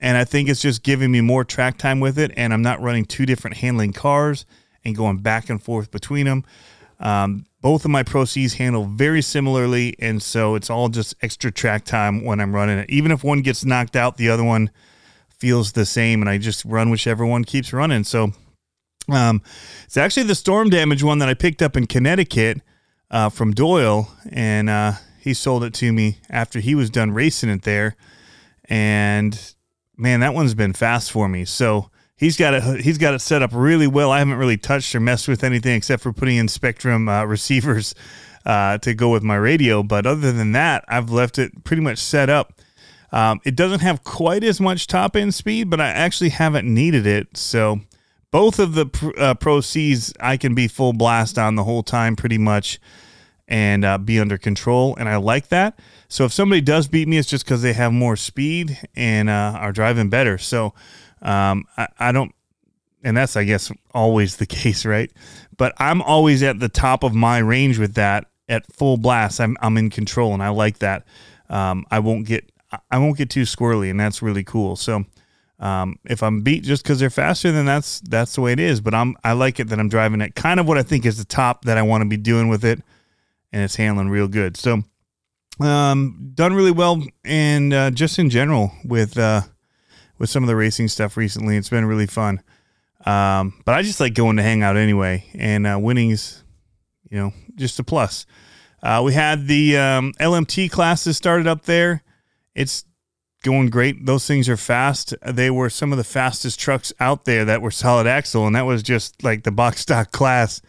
and 0.00 0.16
I 0.16 0.24
think 0.24 0.48
it's 0.48 0.62
just 0.62 0.82
giving 0.82 1.10
me 1.10 1.20
more 1.20 1.44
track 1.44 1.78
time 1.78 2.00
with 2.00 2.18
it. 2.18 2.32
And 2.36 2.52
I'm 2.52 2.62
not 2.62 2.80
running 2.80 3.04
two 3.04 3.26
different 3.26 3.58
handling 3.58 3.92
cars 3.92 4.46
and 4.84 4.96
going 4.96 5.18
back 5.18 5.50
and 5.50 5.62
forth 5.62 5.90
between 5.90 6.26
them. 6.26 6.44
Um, 6.98 7.46
both 7.62 7.84
of 7.84 7.90
my 7.90 8.02
pro 8.02 8.24
Cs 8.24 8.54
handle 8.54 8.84
very 8.84 9.22
similarly, 9.22 9.94
and 9.98 10.22
so 10.22 10.54
it's 10.54 10.70
all 10.70 10.88
just 10.88 11.14
extra 11.22 11.50
track 11.50 11.84
time 11.84 12.24
when 12.24 12.40
I'm 12.40 12.54
running 12.54 12.78
it. 12.78 12.88
Even 12.90 13.10
if 13.10 13.22
one 13.22 13.42
gets 13.42 13.64
knocked 13.64 13.96
out, 13.96 14.16
the 14.16 14.30
other 14.30 14.44
one 14.44 14.70
feels 15.28 15.72
the 15.72 15.86
same, 15.86 16.22
and 16.22 16.28
I 16.28 16.38
just 16.38 16.64
run 16.64 16.90
whichever 16.90 17.24
one 17.24 17.44
keeps 17.44 17.72
running. 17.72 18.04
So 18.04 18.32
um, 19.10 19.42
it's 19.84 19.96
actually 19.96 20.24
the 20.24 20.34
storm 20.34 20.70
damage 20.70 21.02
one 21.02 21.18
that 21.18 21.28
I 21.28 21.34
picked 21.34 21.62
up 21.62 21.76
in 21.76 21.86
Connecticut 21.86 22.60
uh, 23.10 23.28
from 23.28 23.52
Doyle, 23.52 24.10
and 24.30 24.70
uh, 24.70 24.92
he 25.18 25.34
sold 25.34 25.64
it 25.64 25.74
to 25.74 25.92
me 25.92 26.18
after 26.28 26.60
he 26.60 26.74
was 26.74 26.90
done 26.90 27.12
racing 27.12 27.50
it 27.50 27.62
there, 27.62 27.96
and 28.66 29.54
man, 30.00 30.20
that 30.20 30.34
one's 30.34 30.54
been 30.54 30.72
fast 30.72 31.12
for 31.12 31.28
me. 31.28 31.44
So 31.44 31.90
he's 32.16 32.36
got 32.36 32.54
it. 32.54 32.80
He's 32.80 32.98
got 32.98 33.14
it 33.14 33.20
set 33.20 33.42
up 33.42 33.50
really 33.52 33.86
well. 33.86 34.10
I 34.10 34.18
haven't 34.18 34.38
really 34.38 34.56
touched 34.56 34.94
or 34.94 35.00
messed 35.00 35.28
with 35.28 35.44
anything 35.44 35.76
except 35.76 36.02
for 36.02 36.12
putting 36.12 36.36
in 36.36 36.46
Spektrum 36.46 37.08
uh, 37.08 37.26
receivers 37.26 37.94
uh, 38.44 38.78
to 38.78 38.94
go 38.94 39.10
with 39.10 39.22
my 39.22 39.36
radio. 39.36 39.82
But 39.82 40.06
other 40.06 40.32
than 40.32 40.52
that, 40.52 40.84
I've 40.88 41.10
left 41.10 41.38
it 41.38 41.64
pretty 41.64 41.82
much 41.82 41.98
set 41.98 42.30
up. 42.30 42.54
Um, 43.12 43.40
it 43.44 43.56
doesn't 43.56 43.80
have 43.80 44.04
quite 44.04 44.44
as 44.44 44.60
much 44.60 44.86
top 44.86 45.16
end 45.16 45.34
speed, 45.34 45.68
but 45.68 45.80
I 45.80 45.88
actually 45.88 46.30
haven't 46.30 46.72
needed 46.72 47.06
it. 47.06 47.36
So 47.36 47.80
both 48.30 48.58
of 48.58 48.74
the 48.74 49.14
uh, 49.18 49.34
Pro 49.34 49.60
Cs 49.60 50.12
I 50.20 50.36
can 50.36 50.54
be 50.54 50.68
full 50.68 50.92
blast 50.92 51.38
on 51.38 51.56
the 51.56 51.64
whole 51.64 51.82
time 51.82 52.14
pretty 52.16 52.38
much 52.38 52.78
and 53.48 53.84
uh, 53.84 53.98
be 53.98 54.20
under 54.20 54.38
control. 54.38 54.94
And 54.96 55.08
I 55.08 55.16
like 55.16 55.48
that. 55.48 55.78
So 56.10 56.24
if 56.24 56.32
somebody 56.32 56.60
does 56.60 56.88
beat 56.88 57.06
me, 57.06 57.18
it's 57.18 57.28
just 57.28 57.44
because 57.44 57.62
they 57.62 57.72
have 57.72 57.92
more 57.92 58.16
speed 58.16 58.76
and 58.96 59.30
uh, 59.30 59.54
are 59.56 59.70
driving 59.70 60.10
better. 60.10 60.38
So 60.38 60.74
um, 61.22 61.64
I, 61.76 61.86
I 61.98 62.12
don't, 62.12 62.34
and 63.04 63.16
that's, 63.16 63.36
I 63.36 63.44
guess, 63.44 63.70
always 63.94 64.36
the 64.36 64.46
case, 64.60 64.84
right? 64.84 65.10
But 65.56 65.72
I'm 65.78 66.02
always 66.02 66.42
at 66.42 66.58
the 66.58 66.68
top 66.68 67.04
of 67.04 67.14
my 67.14 67.38
range 67.38 67.78
with 67.78 67.94
that 67.94 68.26
at 68.48 68.70
full 68.74 68.96
blast. 68.96 69.40
I'm, 69.40 69.56
I'm 69.60 69.76
in 69.76 69.88
control 69.88 70.34
and 70.34 70.42
I 70.42 70.48
like 70.48 70.80
that. 70.80 71.06
Um, 71.48 71.86
I 71.92 72.00
won't 72.00 72.26
get, 72.26 72.50
I 72.90 72.98
won't 72.98 73.16
get 73.16 73.30
too 73.30 73.42
squirrely 73.42 73.88
and 73.88 73.98
that's 73.98 74.20
really 74.20 74.44
cool. 74.44 74.74
So, 74.74 75.04
um, 75.60 75.98
if 76.06 76.22
I'm 76.22 76.40
beat 76.40 76.64
just 76.64 76.82
because 76.82 76.98
they're 76.98 77.10
faster, 77.10 77.52
then 77.52 77.66
that's 77.66 78.00
that's 78.00 78.34
the 78.34 78.40
way 78.40 78.52
it 78.52 78.58
is. 78.58 78.80
But 78.80 78.94
I'm 78.94 79.14
I 79.22 79.32
like 79.32 79.60
it 79.60 79.68
that 79.68 79.78
I'm 79.78 79.90
driving 79.90 80.22
at 80.22 80.34
kind 80.34 80.58
of 80.58 80.66
what 80.66 80.78
I 80.78 80.82
think 80.82 81.04
is 81.04 81.18
the 81.18 81.24
top 81.24 81.66
that 81.66 81.76
I 81.76 81.82
want 81.82 82.00
to 82.00 82.08
be 82.08 82.16
doing 82.16 82.48
with 82.48 82.64
it, 82.64 82.80
and 83.52 83.62
it's 83.62 83.76
handling 83.76 84.08
real 84.08 84.26
good. 84.26 84.56
So, 84.56 84.82
um, 85.60 86.32
done 86.34 86.54
really 86.54 86.70
well, 86.70 87.02
and 87.24 87.72
uh, 87.72 87.90
just 87.90 88.18
in 88.18 88.30
general 88.30 88.72
with 88.84 89.18
uh, 89.18 89.42
with 90.18 90.30
some 90.30 90.42
of 90.42 90.48
the 90.48 90.56
racing 90.56 90.88
stuff 90.88 91.16
recently, 91.16 91.56
it's 91.56 91.70
been 91.70 91.86
really 91.86 92.06
fun. 92.06 92.42
Um, 93.04 93.62
but 93.64 93.74
I 93.74 93.82
just 93.82 94.00
like 94.00 94.14
going 94.14 94.36
to 94.36 94.42
hang 94.42 94.62
out 94.62 94.76
anyway, 94.76 95.24
and 95.34 95.66
uh, 95.66 95.78
winning's, 95.80 96.44
you 97.10 97.18
know, 97.18 97.32
just 97.56 97.78
a 97.78 97.84
plus. 97.84 98.26
Uh, 98.82 99.02
we 99.04 99.12
had 99.12 99.46
the 99.46 99.76
um, 99.76 100.12
LMT 100.20 100.70
classes 100.70 101.16
started 101.16 101.46
up 101.46 101.64
there. 101.64 102.02
It's 102.54 102.84
going 103.42 103.70
great. 103.70 104.04
Those 104.04 104.26
things 104.26 104.48
are 104.48 104.56
fast. 104.56 105.14
They 105.26 105.50
were 105.50 105.70
some 105.70 105.92
of 105.92 105.98
the 105.98 106.04
fastest 106.04 106.60
trucks 106.60 106.92
out 107.00 107.24
there 107.24 107.44
that 107.44 107.62
were 107.62 107.70
solid 107.70 108.06
axle, 108.06 108.46
and 108.46 108.54
that 108.56 108.66
was 108.66 108.82
just 108.82 109.22
like 109.22 109.44
the 109.44 109.50
box 109.50 109.80
stock 109.82 110.12
class. 110.12 110.60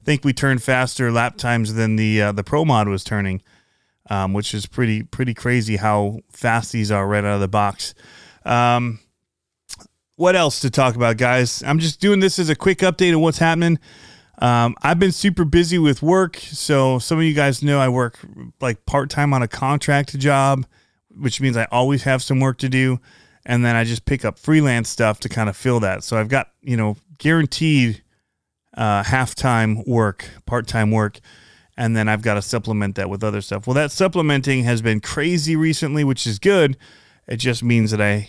I 0.00 0.04
think 0.04 0.24
we 0.24 0.32
turned 0.32 0.62
faster 0.62 1.10
lap 1.10 1.36
times 1.36 1.74
than 1.74 1.96
the 1.96 2.22
uh, 2.22 2.32
the 2.32 2.44
Pro 2.44 2.64
Mod 2.64 2.88
was 2.88 3.04
turning, 3.04 3.42
um, 4.10 4.32
which 4.32 4.54
is 4.54 4.66
pretty 4.66 5.02
pretty 5.02 5.34
crazy 5.34 5.76
how 5.76 6.20
fast 6.30 6.72
these 6.72 6.90
are 6.90 7.06
right 7.06 7.24
out 7.24 7.34
of 7.34 7.40
the 7.40 7.48
box. 7.48 7.94
Um, 8.44 9.00
what 10.16 10.34
else 10.34 10.60
to 10.60 10.70
talk 10.70 10.94
about, 10.94 11.18
guys? 11.18 11.62
I'm 11.62 11.78
just 11.78 12.00
doing 12.00 12.20
this 12.20 12.38
as 12.38 12.48
a 12.48 12.56
quick 12.56 12.78
update 12.78 13.14
of 13.14 13.20
what's 13.20 13.38
happening. 13.38 13.78
Um, 14.38 14.74
I've 14.82 14.98
been 14.98 15.12
super 15.12 15.44
busy 15.44 15.78
with 15.78 16.02
work, 16.02 16.36
so 16.36 16.98
some 16.98 17.18
of 17.18 17.24
you 17.24 17.34
guys 17.34 17.62
know 17.62 17.80
I 17.80 17.88
work 17.88 18.18
like 18.60 18.84
part 18.86 19.10
time 19.10 19.32
on 19.32 19.42
a 19.42 19.48
contract 19.48 20.18
job 20.18 20.66
which 21.18 21.40
means 21.40 21.56
I 21.56 21.66
always 21.70 22.02
have 22.04 22.22
some 22.22 22.40
work 22.40 22.58
to 22.58 22.68
do. 22.68 23.00
And 23.44 23.64
then 23.64 23.76
I 23.76 23.84
just 23.84 24.04
pick 24.04 24.24
up 24.24 24.38
freelance 24.38 24.88
stuff 24.88 25.20
to 25.20 25.28
kind 25.28 25.48
of 25.48 25.56
fill 25.56 25.80
that. 25.80 26.02
So 26.02 26.16
I've 26.16 26.28
got, 26.28 26.50
you 26.62 26.76
know, 26.76 26.96
guaranteed 27.18 28.02
uh, 28.76 29.04
half 29.04 29.34
time 29.34 29.84
work, 29.84 30.28
part 30.46 30.66
time 30.66 30.90
work. 30.90 31.20
And 31.76 31.96
then 31.96 32.08
I've 32.08 32.22
got 32.22 32.34
to 32.34 32.42
supplement 32.42 32.94
that 32.96 33.10
with 33.10 33.22
other 33.22 33.40
stuff. 33.40 33.66
Well, 33.66 33.74
that 33.74 33.92
supplementing 33.92 34.64
has 34.64 34.80
been 34.80 35.00
crazy 35.00 35.56
recently, 35.56 36.04
which 36.04 36.26
is 36.26 36.38
good. 36.38 36.76
It 37.26 37.36
just 37.36 37.62
means 37.62 37.90
that 37.90 38.00
I, 38.00 38.28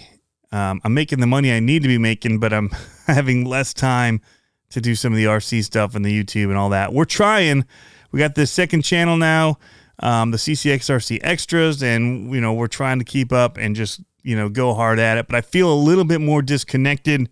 um, 0.51 0.81
I'm 0.83 0.93
making 0.93 1.19
the 1.19 1.27
money 1.27 1.53
I 1.53 1.59
need 1.59 1.81
to 1.83 1.87
be 1.87 1.97
making, 1.97 2.39
but 2.39 2.51
I'm 2.51 2.69
having 3.07 3.45
less 3.45 3.73
time 3.73 4.21
to 4.69 4.81
do 4.81 4.95
some 4.95 5.13
of 5.13 5.17
the 5.17 5.25
RC 5.25 5.63
stuff 5.63 5.95
and 5.95 6.03
the 6.03 6.23
YouTube 6.23 6.49
and 6.49 6.57
all 6.57 6.69
that. 6.69 6.91
We're 6.91 7.05
trying. 7.05 7.65
We 8.11 8.19
got 8.19 8.35
this 8.35 8.51
second 8.51 8.81
channel 8.81 9.15
now 9.15 9.59
um, 9.99 10.31
the 10.31 10.37
CCXRC 10.37 11.19
extras, 11.21 11.81
and 11.81 12.31
you 12.33 12.41
know 12.41 12.53
we're 12.53 12.67
trying 12.67 12.99
to 12.99 13.05
keep 13.05 13.31
up 13.31 13.57
and 13.57 13.75
just 13.75 14.01
you 14.23 14.35
know 14.35 14.49
go 14.49 14.73
hard 14.73 14.99
at 14.99 15.17
it. 15.17 15.27
But 15.27 15.35
I 15.35 15.41
feel 15.41 15.71
a 15.71 15.75
little 15.75 16.05
bit 16.05 16.21
more 16.21 16.41
disconnected 16.41 17.29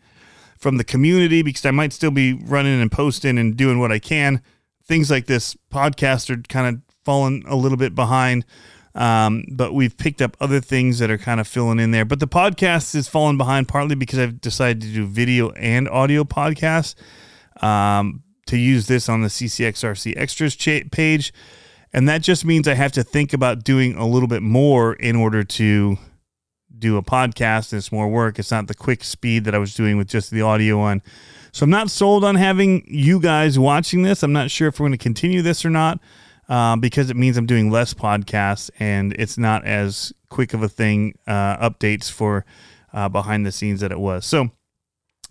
from 0.58 0.78
the 0.78 0.84
community 0.84 1.42
because 1.42 1.66
I 1.66 1.72
might 1.72 1.94
still 1.94 2.12
be 2.12 2.34
running 2.34 2.82
and 2.82 2.92
posting 2.92 3.38
and 3.38 3.56
doing 3.56 3.80
what 3.80 3.92
I 3.92 4.00
can. 4.00 4.42
Things 4.88 5.10
like 5.10 5.26
this 5.26 5.56
podcast 5.72 6.30
are 6.30 6.42
kind 6.44 6.76
of 6.76 6.82
falling 7.04 7.44
a 7.48 7.56
little 7.56 7.78
bit 7.78 7.96
behind. 7.96 8.46
Um, 8.94 9.44
but 9.52 9.74
we've 9.74 9.98
picked 9.98 10.22
up 10.22 10.38
other 10.40 10.62
things 10.62 11.00
that 11.00 11.12
are 11.12 11.18
kind 11.18 11.42
of 11.42 11.48
filling 11.48 11.80
in 11.80 11.92
there. 11.92 12.06
But 12.06 12.20
the 12.22 12.28
podcast 12.28 12.96
is 12.96 13.10
falling 13.10 13.38
behind 13.38 13.68
partly 13.68 13.96
because 13.96 14.20
I've 14.20 14.40
decided 14.40 14.82
to 14.84 14.88
do 14.88 15.06
video 15.06 15.50
and 15.52 15.90
audio 15.90 16.24
podcasts. 16.24 16.96
Um, 17.62 18.24
to 18.48 18.58
use 18.58 18.88
this 18.88 19.10
on 19.10 19.22
the 19.22 19.28
CCXRC 19.28 20.16
extras 20.18 20.56
cha- 20.56 20.88
page. 20.92 21.34
And 21.94 22.10
that 22.10 22.22
just 22.22 22.46
means 22.46 22.68
I 22.68 22.74
have 22.74 22.92
to 22.94 23.04
think 23.04 23.34
about 23.34 23.64
doing 23.64 23.96
a 23.96 24.06
little 24.06 24.28
bit 24.28 24.42
more 24.42 24.94
in 24.94 25.16
order 25.16 25.44
to 25.44 25.98
do 26.78 26.98
a 26.98 27.02
podcast. 27.02 27.74
It's 27.74 27.92
more 27.92 28.10
work. 28.10 28.38
It's 28.38 28.52
not 28.52 28.68
the 28.68 28.76
quick 28.76 29.04
speed 29.04 29.46
that 29.46 29.56
I 29.56 29.58
was 29.58 29.74
doing 29.74 29.98
with 29.98 30.08
just 30.08 30.30
the 30.30 30.42
audio 30.42 30.80
on. 30.80 31.02
So 31.56 31.64
I'm 31.64 31.70
not 31.70 31.90
sold 31.90 32.26
on 32.26 32.36
having 32.36 32.84
you 32.86 33.18
guys 33.18 33.58
watching 33.58 34.02
this. 34.02 34.24
I'm 34.24 34.34
not 34.34 34.52
sure 34.52 34.68
if 34.68 34.78
we're 34.78 34.88
going 34.88 34.98
to 34.98 35.02
continue 35.02 35.42
this 35.42 35.64
or 35.64 35.70
not 35.70 36.02
uh, 36.50 36.76
because 36.76 37.10
it 37.10 37.16
means 37.16 37.38
I'm 37.38 37.46
doing 37.46 37.72
less 37.72 37.94
podcasts 37.94 38.70
and 38.78 39.14
it's 39.14 39.38
not 39.38 39.64
as 39.64 40.12
quick 40.28 40.54
of 40.54 40.64
a 40.64 40.68
thing, 40.68 41.18
uh, 41.28 41.70
updates 41.70 42.12
for 42.12 42.44
uh, 42.92 43.08
behind 43.08 43.46
the 43.46 43.54
scenes 43.54 43.80
that 43.80 43.94
it 43.94 44.02
was. 44.02 44.26
So 44.26 44.50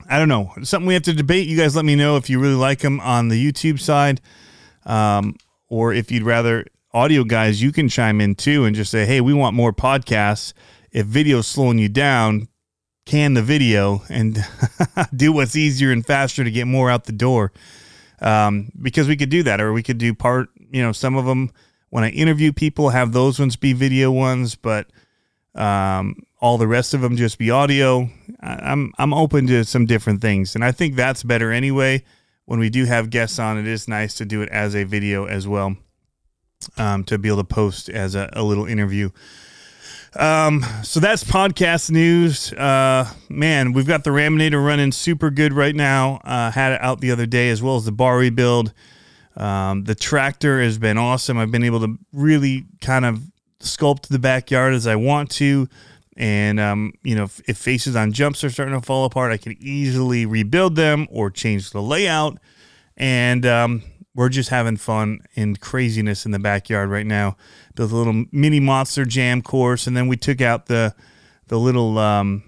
I 0.08 0.18
don't 0.18 0.30
know. 0.30 0.50
Something 0.62 0.86
we 0.86 0.94
have 0.94 1.02
to 1.02 1.12
debate. 1.12 1.46
You 1.46 1.58
guys 1.58 1.76
let 1.76 1.84
me 1.84 1.94
know 1.94 2.16
if 2.16 2.30
you 2.30 2.40
really 2.40 2.54
like 2.54 2.78
them 2.78 3.00
on 3.00 3.28
the 3.28 3.52
YouTube 3.52 3.78
side. 3.78 4.22
Um, 4.86 5.36
or 5.68 5.92
if 5.92 6.10
you'd 6.10 6.22
rather 6.22 6.64
audio 6.94 7.24
guys, 7.24 7.60
you 7.60 7.70
can 7.70 7.90
chime 7.90 8.22
in 8.22 8.34
too 8.34 8.64
and 8.64 8.74
just 8.74 8.90
say, 8.90 9.04
hey, 9.04 9.20
we 9.20 9.34
want 9.34 9.54
more 9.54 9.74
podcasts. 9.74 10.54
If 10.90 11.04
video's 11.04 11.46
slowing 11.46 11.76
you 11.76 11.90
down, 11.90 12.48
can 13.04 13.34
the 13.34 13.42
video 13.42 14.02
and 14.08 14.38
do 15.16 15.32
what's 15.32 15.56
easier 15.56 15.92
and 15.92 16.06
faster 16.06 16.44
to 16.44 16.50
get 16.50 16.66
more 16.66 16.90
out 16.90 17.04
the 17.04 17.12
door. 17.12 17.52
Um, 18.20 18.70
because 18.80 19.08
we 19.08 19.16
could 19.16 19.28
do 19.28 19.42
that, 19.42 19.60
or 19.60 19.72
we 19.72 19.82
could 19.82 19.98
do 19.98 20.14
part, 20.14 20.48
you 20.70 20.82
know, 20.82 20.92
some 20.92 21.16
of 21.16 21.26
them 21.26 21.50
when 21.90 22.04
I 22.04 22.10
interview 22.10 22.52
people, 22.52 22.90
have 22.90 23.12
those 23.12 23.38
ones 23.38 23.56
be 23.56 23.72
video 23.72 24.10
ones, 24.10 24.56
but 24.56 24.88
um, 25.54 26.16
all 26.40 26.58
the 26.58 26.66
rest 26.66 26.94
of 26.94 27.02
them 27.02 27.16
just 27.16 27.38
be 27.38 27.50
audio. 27.50 28.08
I'm 28.40 28.92
I'm 28.98 29.12
open 29.12 29.46
to 29.48 29.64
some 29.64 29.86
different 29.86 30.20
things, 30.20 30.54
and 30.54 30.64
I 30.64 30.72
think 30.72 30.96
that's 30.96 31.22
better 31.22 31.52
anyway 31.52 32.02
when 32.46 32.60
we 32.60 32.70
do 32.70 32.84
have 32.84 33.10
guests 33.10 33.38
on, 33.38 33.58
it 33.58 33.66
is 33.66 33.88
nice 33.88 34.14
to 34.14 34.24
do 34.24 34.42
it 34.42 34.48
as 34.50 34.74
a 34.74 34.84
video 34.84 35.24
as 35.24 35.48
well, 35.48 35.76
um, 36.76 37.04
to 37.04 37.18
be 37.18 37.28
able 37.28 37.38
to 37.38 37.44
post 37.44 37.88
as 37.88 38.14
a, 38.14 38.28
a 38.34 38.42
little 38.42 38.66
interview. 38.66 39.10
Um, 40.16 40.64
so 40.82 41.00
that's 41.00 41.24
podcast 41.24 41.90
news. 41.90 42.52
Uh, 42.52 43.10
man, 43.28 43.72
we've 43.72 43.86
got 43.86 44.04
the 44.04 44.10
Raminator 44.10 44.64
running 44.64 44.92
super 44.92 45.30
good 45.30 45.52
right 45.52 45.74
now. 45.74 46.20
Uh, 46.24 46.50
had 46.50 46.72
it 46.72 46.80
out 46.80 47.00
the 47.00 47.10
other 47.10 47.26
day 47.26 47.50
as 47.50 47.62
well 47.62 47.76
as 47.76 47.84
the 47.84 47.92
bar 47.92 48.18
rebuild. 48.18 48.72
Um, 49.36 49.84
the 49.84 49.94
tractor 49.94 50.60
has 50.60 50.78
been 50.78 50.98
awesome. 50.98 51.38
I've 51.38 51.50
been 51.50 51.64
able 51.64 51.80
to 51.80 51.98
really 52.12 52.66
kind 52.80 53.04
of 53.04 53.22
sculpt 53.60 54.08
the 54.08 54.18
backyard 54.18 54.74
as 54.74 54.86
I 54.86 54.96
want 54.96 55.30
to. 55.32 55.68
And, 56.16 56.60
um, 56.60 56.92
you 57.02 57.16
know, 57.16 57.24
if, 57.24 57.40
if, 57.48 57.58
faces 57.58 57.96
on 57.96 58.12
jumps 58.12 58.44
are 58.44 58.50
starting 58.50 58.78
to 58.78 58.86
fall 58.86 59.04
apart, 59.04 59.32
I 59.32 59.36
can 59.36 59.56
easily 59.58 60.26
rebuild 60.26 60.76
them 60.76 61.08
or 61.10 61.28
change 61.28 61.70
the 61.70 61.82
layout. 61.82 62.38
And 62.96 63.44
um, 63.44 63.82
we're 64.14 64.28
just 64.28 64.50
having 64.50 64.76
fun 64.76 65.20
and 65.34 65.60
craziness 65.60 66.24
in 66.24 66.32
the 66.32 66.38
backyard 66.38 66.88
right 66.88 67.06
now. 67.06 67.36
Built 67.74 67.90
a 67.90 67.96
little 67.96 68.24
mini 68.30 68.60
monster 68.60 69.04
jam 69.04 69.42
course, 69.42 69.86
and 69.86 69.96
then 69.96 70.06
we 70.06 70.16
took 70.16 70.40
out 70.40 70.66
the 70.66 70.94
the 71.48 71.58
little 71.58 71.98
um, 71.98 72.44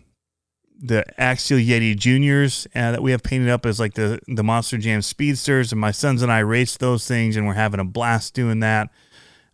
the 0.79 1.05
Axial 1.19 1.59
Yeti 1.59 1.97
Juniors 1.97 2.67
uh, 2.75 2.93
that 2.93 3.03
we 3.03 3.11
have 3.11 3.23
painted 3.23 3.49
up 3.49 3.67
as 3.67 3.81
like 3.81 3.95
the 3.95 4.21
the 4.29 4.45
Monster 4.45 4.79
Jam 4.79 5.03
Speedsters, 5.03 5.73
and 5.73 5.81
my 5.81 5.91
sons 5.91 6.23
and 6.23 6.31
I 6.31 6.41
raced 6.41 6.81
those 6.81 7.07
things, 7.07 7.37
and 7.37 7.47
we're 7.47 7.55
having 7.55 7.81
a 7.81 7.85
blast 7.85 8.35
doing 8.35 8.61
that. 8.61 8.91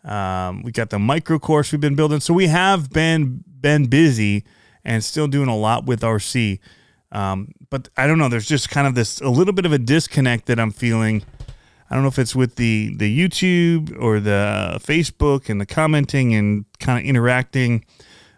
Um, 0.04 0.62
we 0.62 0.72
got 0.72 0.90
the 0.90 0.98
micro 0.98 1.38
course 1.38 1.72
we've 1.72 1.80
been 1.80 1.94
building, 1.94 2.20
so 2.20 2.34
we 2.34 2.48
have 2.48 2.90
been 2.90 3.44
been 3.60 3.86
busy 3.86 4.44
and 4.84 5.02
still 5.02 5.28
doing 5.28 5.48
a 5.48 5.56
lot 5.56 5.86
with 5.86 6.00
RC. 6.00 6.58
Um, 7.12 7.52
but 7.70 7.88
I 7.96 8.06
don't 8.06 8.18
know. 8.18 8.28
There's 8.28 8.48
just 8.48 8.68
kind 8.68 8.86
of 8.86 8.94
this 8.94 9.20
a 9.20 9.28
little 9.28 9.52
bit 9.52 9.64
of 9.64 9.72
a 9.72 9.78
disconnect 9.78 10.46
that 10.46 10.58
I'm 10.58 10.72
feeling. 10.72 11.22
I 11.92 11.94
don't 11.94 12.04
know 12.04 12.08
if 12.08 12.18
it's 12.18 12.34
with 12.34 12.56
the 12.56 12.94
the 12.96 13.18
YouTube 13.18 13.94
or 14.00 14.18
the 14.18 14.80
Facebook 14.82 15.50
and 15.50 15.60
the 15.60 15.66
commenting 15.66 16.34
and 16.34 16.64
kind 16.80 16.98
of 16.98 17.04
interacting. 17.04 17.84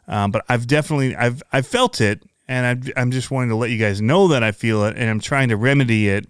Um, 0.08 0.32
but 0.32 0.44
I've 0.48 0.66
definitely 0.66 1.14
I've 1.14 1.40
I've 1.52 1.64
felt 1.64 2.00
it, 2.00 2.24
and 2.48 2.92
i 2.96 3.00
am 3.00 3.12
just 3.12 3.30
wanting 3.30 3.50
to 3.50 3.54
let 3.54 3.70
you 3.70 3.78
guys 3.78 4.00
know 4.00 4.26
that 4.26 4.42
I 4.42 4.50
feel 4.50 4.82
it, 4.86 4.96
and 4.96 5.08
I'm 5.08 5.20
trying 5.20 5.50
to 5.50 5.56
remedy 5.56 6.08
it 6.08 6.26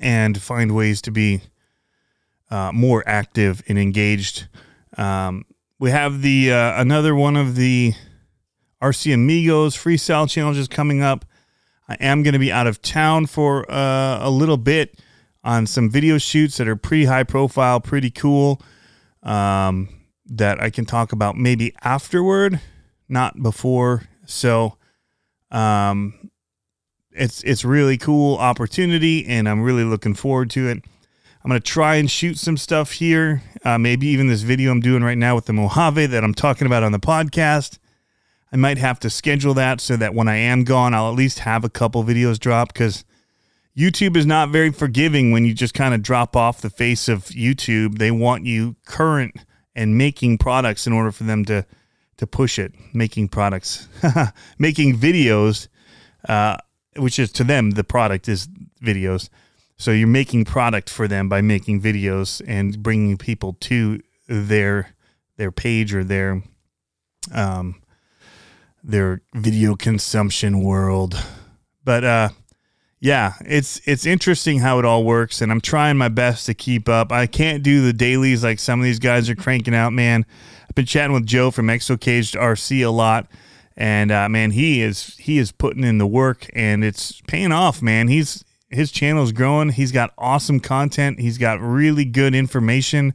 and 0.00 0.42
find 0.42 0.74
ways 0.74 1.00
to 1.02 1.12
be 1.12 1.42
uh, 2.50 2.72
more 2.74 3.04
active 3.06 3.62
and 3.68 3.78
engaged 3.78 4.48
Um, 4.98 5.44
we 5.78 5.90
have 5.92 6.22
the 6.22 6.50
uh, 6.50 6.80
another 6.80 7.14
one 7.14 7.36
of 7.36 7.54
the 7.54 7.94
RC 8.82 9.14
Amigos 9.14 9.76
freestyle 9.76 10.28
challenges 10.28 10.66
coming 10.66 11.02
up. 11.02 11.24
I 11.88 11.94
am 12.00 12.24
going 12.24 12.32
to 12.32 12.40
be 12.40 12.50
out 12.50 12.66
of 12.66 12.82
town 12.82 13.26
for 13.26 13.70
uh, 13.70 14.26
a 14.26 14.28
little 14.28 14.56
bit 14.56 14.98
on 15.46 15.64
some 15.64 15.88
video 15.88 16.18
shoots 16.18 16.56
that 16.56 16.66
are 16.66 16.74
pretty 16.74 17.04
high 17.04 17.22
profile, 17.22 17.80
pretty 17.80 18.10
cool. 18.10 18.60
Um, 19.22 19.88
that 20.26 20.60
I 20.60 20.70
can 20.70 20.84
talk 20.84 21.12
about 21.12 21.36
maybe 21.36 21.72
afterward, 21.82 22.60
not 23.08 23.40
before. 23.40 24.02
So, 24.26 24.76
um, 25.52 26.30
it's 27.12 27.44
it's 27.44 27.64
really 27.64 27.96
cool 27.96 28.36
opportunity, 28.38 29.24
and 29.24 29.48
I'm 29.48 29.62
really 29.62 29.84
looking 29.84 30.14
forward 30.14 30.50
to 30.50 30.68
it. 30.68 30.78
I'm 31.44 31.48
gonna 31.48 31.60
try 31.60 31.94
and 31.94 32.10
shoot 32.10 32.38
some 32.38 32.56
stuff 32.56 32.92
here, 32.92 33.42
uh, 33.64 33.78
maybe 33.78 34.08
even 34.08 34.26
this 34.26 34.42
video 34.42 34.72
I'm 34.72 34.80
doing 34.80 35.04
right 35.04 35.16
now 35.16 35.36
with 35.36 35.46
the 35.46 35.52
Mojave 35.52 36.06
that 36.06 36.24
I'm 36.24 36.34
talking 36.34 36.66
about 36.66 36.82
on 36.82 36.90
the 36.90 36.98
podcast. 36.98 37.78
I 38.52 38.56
might 38.56 38.78
have 38.78 38.98
to 39.00 39.10
schedule 39.10 39.54
that 39.54 39.80
so 39.80 39.96
that 39.96 40.12
when 40.12 40.26
I 40.26 40.36
am 40.36 40.64
gone, 40.64 40.92
I'll 40.92 41.08
at 41.08 41.14
least 41.14 41.40
have 41.40 41.64
a 41.64 41.70
couple 41.70 42.02
videos 42.02 42.38
drop 42.38 42.72
because 42.72 43.04
YouTube 43.76 44.16
is 44.16 44.24
not 44.24 44.48
very 44.48 44.72
forgiving 44.72 45.32
when 45.32 45.44
you 45.44 45.52
just 45.52 45.74
kind 45.74 45.92
of 45.94 46.02
drop 46.02 46.34
off 46.34 46.62
the 46.62 46.70
face 46.70 47.08
of 47.08 47.24
YouTube. 47.26 47.98
They 47.98 48.10
want 48.10 48.46
you 48.46 48.76
current 48.86 49.36
and 49.74 49.98
making 49.98 50.38
products 50.38 50.86
in 50.86 50.94
order 50.94 51.12
for 51.12 51.24
them 51.24 51.44
to 51.44 51.66
to 52.16 52.26
push 52.26 52.58
it. 52.58 52.72
Making 52.94 53.28
products, 53.28 53.88
making 54.58 54.96
videos, 54.96 55.68
uh, 56.26 56.56
which 56.96 57.18
is 57.18 57.30
to 57.32 57.44
them 57.44 57.72
the 57.72 57.84
product 57.84 58.28
is 58.28 58.48
videos. 58.82 59.28
So 59.76 59.90
you're 59.90 60.08
making 60.08 60.46
product 60.46 60.88
for 60.88 61.06
them 61.06 61.28
by 61.28 61.42
making 61.42 61.82
videos 61.82 62.40
and 62.46 62.82
bringing 62.82 63.18
people 63.18 63.58
to 63.60 64.00
their 64.26 64.94
their 65.36 65.52
page 65.52 65.94
or 65.94 66.02
their 66.02 66.42
um 67.34 67.82
their 68.82 69.20
video 69.34 69.76
consumption 69.76 70.62
world. 70.62 71.22
But 71.84 72.04
uh 72.04 72.28
yeah, 73.00 73.34
it's 73.44 73.80
it's 73.84 74.06
interesting 74.06 74.60
how 74.60 74.78
it 74.78 74.84
all 74.84 75.04
works 75.04 75.42
and 75.42 75.52
I'm 75.52 75.60
trying 75.60 75.96
my 75.98 76.08
best 76.08 76.46
to 76.46 76.54
keep 76.54 76.88
up. 76.88 77.12
I 77.12 77.26
can't 77.26 77.62
do 77.62 77.82
the 77.82 77.92
dailies 77.92 78.42
like 78.42 78.58
some 78.58 78.80
of 78.80 78.84
these 78.84 78.98
guys 78.98 79.28
are 79.28 79.34
cranking 79.34 79.74
out, 79.74 79.92
man. 79.92 80.24
I've 80.62 80.74
been 80.74 80.86
chatting 80.86 81.12
with 81.12 81.26
Joe 81.26 81.50
from 81.50 81.66
Exo 81.66 82.00
Caged 82.00 82.34
RC 82.34 82.84
a 82.84 82.90
lot 82.90 83.26
and 83.76 84.10
uh, 84.10 84.28
man, 84.28 84.52
he 84.52 84.80
is 84.80 85.14
he 85.18 85.36
is 85.36 85.52
putting 85.52 85.84
in 85.84 85.98
the 85.98 86.06
work 86.06 86.48
and 86.54 86.82
it's 86.82 87.20
paying 87.22 87.52
off, 87.52 87.82
man. 87.82 88.08
He's 88.08 88.44
his 88.70 88.90
channel 88.90 89.22
is 89.22 89.32
growing. 89.32 89.70
He's 89.70 89.92
got 89.92 90.14
awesome 90.16 90.58
content. 90.58 91.20
He's 91.20 91.38
got 91.38 91.60
really 91.60 92.04
good 92.04 92.34
information. 92.34 93.12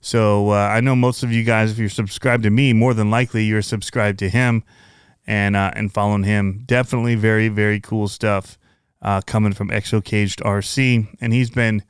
So 0.00 0.50
uh, 0.50 0.54
I 0.54 0.80
know 0.80 0.94
most 0.94 1.24
of 1.24 1.32
you 1.32 1.42
guys, 1.42 1.72
if 1.72 1.78
you're 1.78 1.88
subscribed 1.88 2.44
to 2.44 2.50
me, 2.50 2.72
more 2.72 2.94
than 2.94 3.10
likely 3.10 3.44
you're 3.44 3.60
subscribed 3.60 4.20
to 4.20 4.28
him 4.28 4.62
and 5.26 5.56
uh, 5.56 5.72
and 5.74 5.92
following 5.92 6.22
him. 6.22 6.62
Definitely 6.64 7.16
very 7.16 7.48
very 7.48 7.80
cool 7.80 8.06
stuff 8.06 8.56
uh, 9.02 9.20
coming 9.26 9.52
from 9.52 9.68
Exo 9.68 10.04
Caged 10.04 10.40
RC, 10.40 11.08
and 11.20 11.32
he's 11.32 11.50
been 11.50 11.82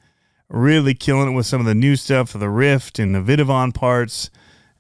really 0.48 0.94
killing 0.94 1.32
it 1.32 1.34
with 1.34 1.46
some 1.46 1.60
of 1.60 1.66
the 1.66 1.74
new 1.74 1.96
stuff 1.96 2.30
for 2.30 2.38
the 2.38 2.50
Rift 2.50 2.98
and 2.98 3.14
the 3.14 3.20
Vitavon 3.20 3.74
parts. 3.74 4.30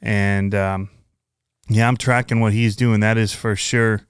And 0.00 0.54
um, 0.54 0.90
yeah, 1.68 1.88
I'm 1.88 1.96
tracking 1.96 2.40
what 2.40 2.52
he's 2.52 2.76
doing. 2.76 3.00
That 3.00 3.18
is 3.18 3.32
for 3.32 3.56
sure. 3.56 4.06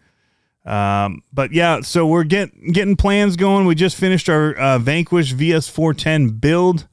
Um, 0.65 1.23
but 1.33 1.53
yeah, 1.53 1.81
so 1.81 2.07
we're 2.07 2.25
get, 2.25 2.51
getting 2.73 2.97
plans 2.97 3.37
going. 3.37 3.67
We 3.67 3.75
just 3.75 3.97
finished 3.97 4.29
our 4.29 4.53
uh, 4.55 4.79
Vanquish 4.79 5.33
VS410 5.33 6.41
build. 6.41 6.89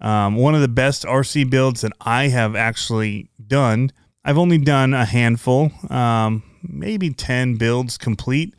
Um, 0.00 0.36
one 0.36 0.54
of 0.54 0.60
the 0.60 0.68
best 0.68 1.04
RC 1.04 1.50
builds 1.50 1.82
that 1.82 1.92
I 2.00 2.28
have 2.28 2.54
actually 2.56 3.28
done. 3.44 3.92
I've 4.24 4.38
only 4.38 4.58
done 4.58 4.94
a 4.94 5.04
handful, 5.04 5.72
um, 5.90 6.42
maybe 6.62 7.10
10 7.10 7.56
builds 7.56 7.98
complete. 7.98 8.54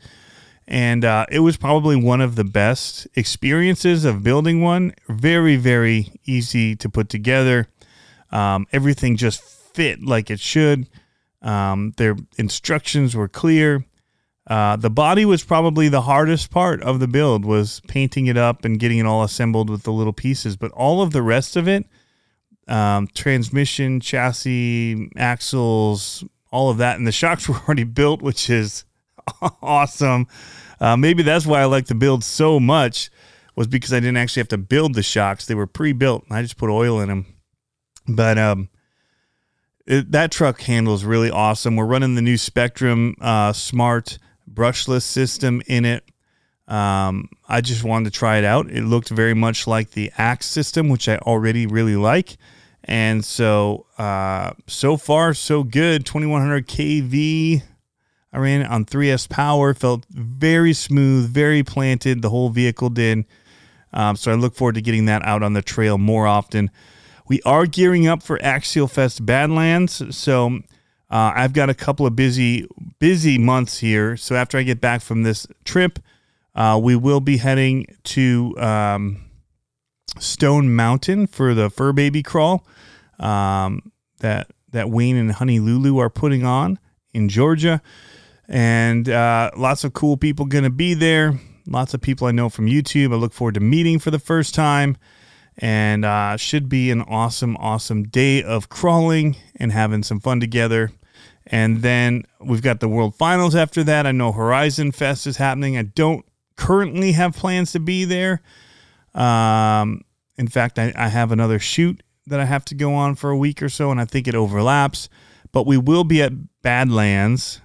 And 0.68 1.04
uh, 1.04 1.26
it 1.30 1.40
was 1.40 1.56
probably 1.56 1.96
one 1.96 2.20
of 2.20 2.36
the 2.36 2.44
best 2.44 3.08
experiences 3.14 4.04
of 4.04 4.22
building 4.22 4.62
one. 4.62 4.94
Very, 5.08 5.56
very 5.56 6.12
easy 6.24 6.76
to 6.76 6.88
put 6.88 7.08
together. 7.08 7.68
Um, 8.30 8.66
everything 8.72 9.16
just 9.16 9.42
fit 9.42 10.02
like 10.02 10.30
it 10.30 10.40
should. 10.40 10.88
Um, 11.42 11.92
their 11.96 12.16
instructions 12.38 13.16
were 13.16 13.28
clear. 13.28 13.84
Uh, 14.46 14.76
the 14.76 14.90
body 14.90 15.24
was 15.24 15.44
probably 15.44 15.88
the 15.88 16.02
hardest 16.02 16.50
part 16.50 16.82
of 16.82 16.98
the 16.98 17.06
build 17.06 17.44
was 17.44 17.80
painting 17.86 18.26
it 18.26 18.36
up 18.36 18.64
and 18.64 18.80
getting 18.80 18.98
it 18.98 19.06
all 19.06 19.22
assembled 19.22 19.70
with 19.70 19.84
the 19.84 19.92
little 19.92 20.12
pieces 20.12 20.56
but 20.56 20.72
all 20.72 21.00
of 21.00 21.12
the 21.12 21.22
rest 21.22 21.54
of 21.54 21.68
it 21.68 21.86
um, 22.66 23.06
transmission 23.14 24.00
chassis 24.00 25.08
axles 25.16 26.24
all 26.50 26.70
of 26.70 26.78
that 26.78 26.98
and 26.98 27.06
the 27.06 27.12
shocks 27.12 27.48
were 27.48 27.54
already 27.54 27.84
built 27.84 28.20
which 28.20 28.50
is 28.50 28.84
awesome 29.62 30.26
uh, 30.80 30.96
maybe 30.96 31.22
that's 31.22 31.46
why 31.46 31.60
i 31.60 31.64
like 31.64 31.86
the 31.86 31.94
build 31.94 32.24
so 32.24 32.58
much 32.58 33.10
was 33.54 33.66
because 33.66 33.92
i 33.92 34.00
didn't 34.00 34.16
actually 34.16 34.40
have 34.40 34.48
to 34.48 34.58
build 34.58 34.94
the 34.94 35.02
shocks 35.02 35.46
they 35.46 35.54
were 35.54 35.66
pre-built 35.66 36.24
i 36.30 36.42
just 36.42 36.56
put 36.56 36.70
oil 36.70 37.00
in 37.00 37.08
them 37.08 37.26
but 38.08 38.36
um, 38.38 38.68
it, 39.86 40.10
that 40.10 40.32
truck 40.32 40.60
handles 40.62 41.04
really 41.04 41.30
awesome 41.30 41.76
we're 41.76 41.86
running 41.86 42.14
the 42.14 42.22
new 42.22 42.36
spectrum 42.36 43.14
uh, 43.20 43.52
smart 43.52 44.18
brushless 44.52 45.02
system 45.02 45.62
in 45.66 45.84
it. 45.84 46.04
Um, 46.68 47.28
I 47.48 47.60
just 47.60 47.84
wanted 47.84 48.12
to 48.12 48.18
try 48.18 48.38
it 48.38 48.44
out. 48.44 48.70
It 48.70 48.84
looked 48.84 49.08
very 49.08 49.34
much 49.34 49.66
like 49.66 49.90
the 49.90 50.12
Axe 50.16 50.46
system, 50.46 50.88
which 50.88 51.08
I 51.08 51.16
already 51.18 51.66
really 51.66 51.96
like. 51.96 52.36
And 52.84 53.24
so, 53.24 53.86
uh, 53.98 54.52
so 54.66 54.96
far, 54.96 55.34
so 55.34 55.62
good. 55.62 56.06
2100 56.06 56.66
kV. 56.66 57.62
I 58.32 58.38
ran 58.38 58.62
it 58.62 58.68
on 58.68 58.84
3S 58.84 59.28
power. 59.28 59.74
Felt 59.74 60.06
very 60.10 60.72
smooth, 60.72 61.28
very 61.28 61.62
planted. 61.62 62.22
The 62.22 62.30
whole 62.30 62.48
vehicle 62.48 62.90
did. 62.90 63.24
Um, 63.92 64.16
so 64.16 64.32
I 64.32 64.34
look 64.34 64.54
forward 64.54 64.76
to 64.76 64.82
getting 64.82 65.04
that 65.06 65.24
out 65.24 65.42
on 65.42 65.52
the 65.52 65.62
trail 65.62 65.98
more 65.98 66.26
often. 66.26 66.70
We 67.28 67.42
are 67.42 67.66
gearing 67.66 68.06
up 68.06 68.22
for 68.22 68.38
Axial 68.42 68.88
Fest 68.88 69.24
Badlands. 69.26 70.16
So 70.16 70.60
uh, 71.10 71.32
I've 71.34 71.52
got 71.52 71.68
a 71.68 71.74
couple 71.74 72.06
of 72.06 72.16
busy 72.16 72.66
busy 72.98 73.38
months 73.38 73.78
here. 73.78 74.16
So 74.16 74.34
after 74.34 74.56
I 74.56 74.62
get 74.62 74.80
back 74.80 75.02
from 75.02 75.22
this 75.22 75.46
trip, 75.64 75.98
uh, 76.54 76.80
we 76.82 76.96
will 76.96 77.20
be 77.20 77.36
heading 77.36 77.86
to 78.04 78.54
um, 78.58 79.30
Stone 80.18 80.74
Mountain 80.74 81.26
for 81.26 81.54
the 81.54 81.70
Fur 81.70 81.92
Baby 81.92 82.22
Crawl 82.22 82.66
um, 83.18 83.92
that 84.20 84.50
that 84.70 84.90
Wayne 84.90 85.16
and 85.16 85.32
Honey 85.32 85.60
Lulu 85.60 85.98
are 85.98 86.10
putting 86.10 86.44
on 86.44 86.78
in 87.12 87.28
Georgia, 87.28 87.82
and 88.52 89.08
uh, 89.08 89.50
lots 89.56 89.82
of 89.82 89.94
cool 89.94 90.18
people 90.18 90.44
going 90.44 90.64
to 90.64 90.70
be 90.70 90.92
there. 90.92 91.40
Lots 91.66 91.94
of 91.94 92.02
people 92.02 92.26
I 92.26 92.32
know 92.32 92.50
from 92.50 92.66
YouTube. 92.66 93.10
I 93.10 93.16
look 93.16 93.32
forward 93.32 93.54
to 93.54 93.60
meeting 93.60 93.98
for 93.98 94.10
the 94.10 94.18
first 94.18 94.54
time 94.54 94.98
and 95.56 96.04
uh, 96.04 96.36
should 96.36 96.68
be 96.68 96.90
an 96.90 97.00
awesome, 97.00 97.56
awesome 97.56 98.04
day 98.04 98.42
of 98.42 98.68
crawling 98.68 99.36
and 99.56 99.72
having 99.72 100.02
some 100.02 100.20
fun 100.20 100.38
together. 100.38 100.92
And 101.46 101.80
then 101.80 102.24
we've 102.40 102.60
got 102.60 102.80
the 102.80 102.88
World 102.88 103.14
Finals 103.14 103.54
after 103.54 103.82
that. 103.84 104.06
I 104.06 104.12
know 104.12 104.32
Horizon 104.32 104.92
Fest 104.92 105.26
is 105.26 105.38
happening. 105.38 105.78
I 105.78 105.84
don't 105.84 106.24
currently 106.56 107.12
have 107.12 107.34
plans 107.34 107.72
to 107.72 107.80
be 107.80 108.04
there. 108.04 108.42
Um, 109.14 110.02
in 110.36 110.48
fact, 110.48 110.78
I, 110.78 110.92
I 110.94 111.08
have 111.08 111.32
another 111.32 111.58
shoot 111.58 112.02
that 112.26 112.38
I 112.38 112.44
have 112.44 112.66
to 112.66 112.74
go 112.74 112.92
on 112.92 113.14
for 113.14 113.30
a 113.30 113.36
week 113.36 113.62
or 113.62 113.70
so, 113.70 113.90
and 113.90 113.98
I 113.98 114.04
think 114.04 114.28
it 114.28 114.34
overlaps. 114.34 115.08
But 115.52 115.66
we 115.66 115.78
will 115.78 116.04
be 116.04 116.20
at 116.20 116.32
Badlands. 116.60 117.61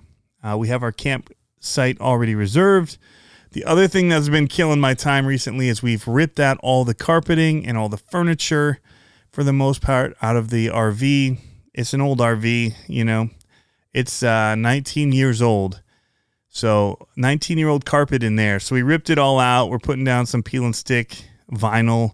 Uh, 0.47 0.55
we 0.57 0.67
have 0.69 0.83
our 0.83 0.91
campsite 0.91 1.99
already 1.99 2.35
reserved. 2.35 2.97
The 3.51 3.65
other 3.65 3.87
thing 3.87 4.09
that's 4.09 4.29
been 4.29 4.47
killing 4.47 4.79
my 4.79 4.93
time 4.93 5.25
recently 5.25 5.67
is 5.67 5.81
we've 5.81 6.07
ripped 6.07 6.39
out 6.39 6.57
all 6.61 6.85
the 6.85 6.93
carpeting 6.93 7.65
and 7.65 7.77
all 7.77 7.89
the 7.89 7.97
furniture 7.97 8.79
for 9.31 9.43
the 9.43 9.53
most 9.53 9.81
part 9.81 10.15
out 10.21 10.35
of 10.35 10.49
the 10.49 10.67
RV. 10.67 11.39
It's 11.73 11.93
an 11.93 12.01
old 12.01 12.19
RV, 12.19 12.75
you 12.87 13.03
know. 13.03 13.29
It's 13.93 14.23
uh, 14.23 14.55
19 14.55 15.11
years 15.11 15.41
old. 15.41 15.81
So 16.49 17.07
19 17.15 17.57
year 17.57 17.69
old 17.69 17.85
carpet 17.85 18.23
in 18.23 18.35
there. 18.35 18.59
So 18.59 18.75
we 18.75 18.83
ripped 18.83 19.09
it 19.09 19.17
all 19.17 19.39
out. 19.39 19.69
We're 19.69 19.79
putting 19.79 20.03
down 20.05 20.25
some 20.25 20.43
peel 20.43 20.65
and 20.65 20.75
stick 20.75 21.23
vinyl 21.51 22.11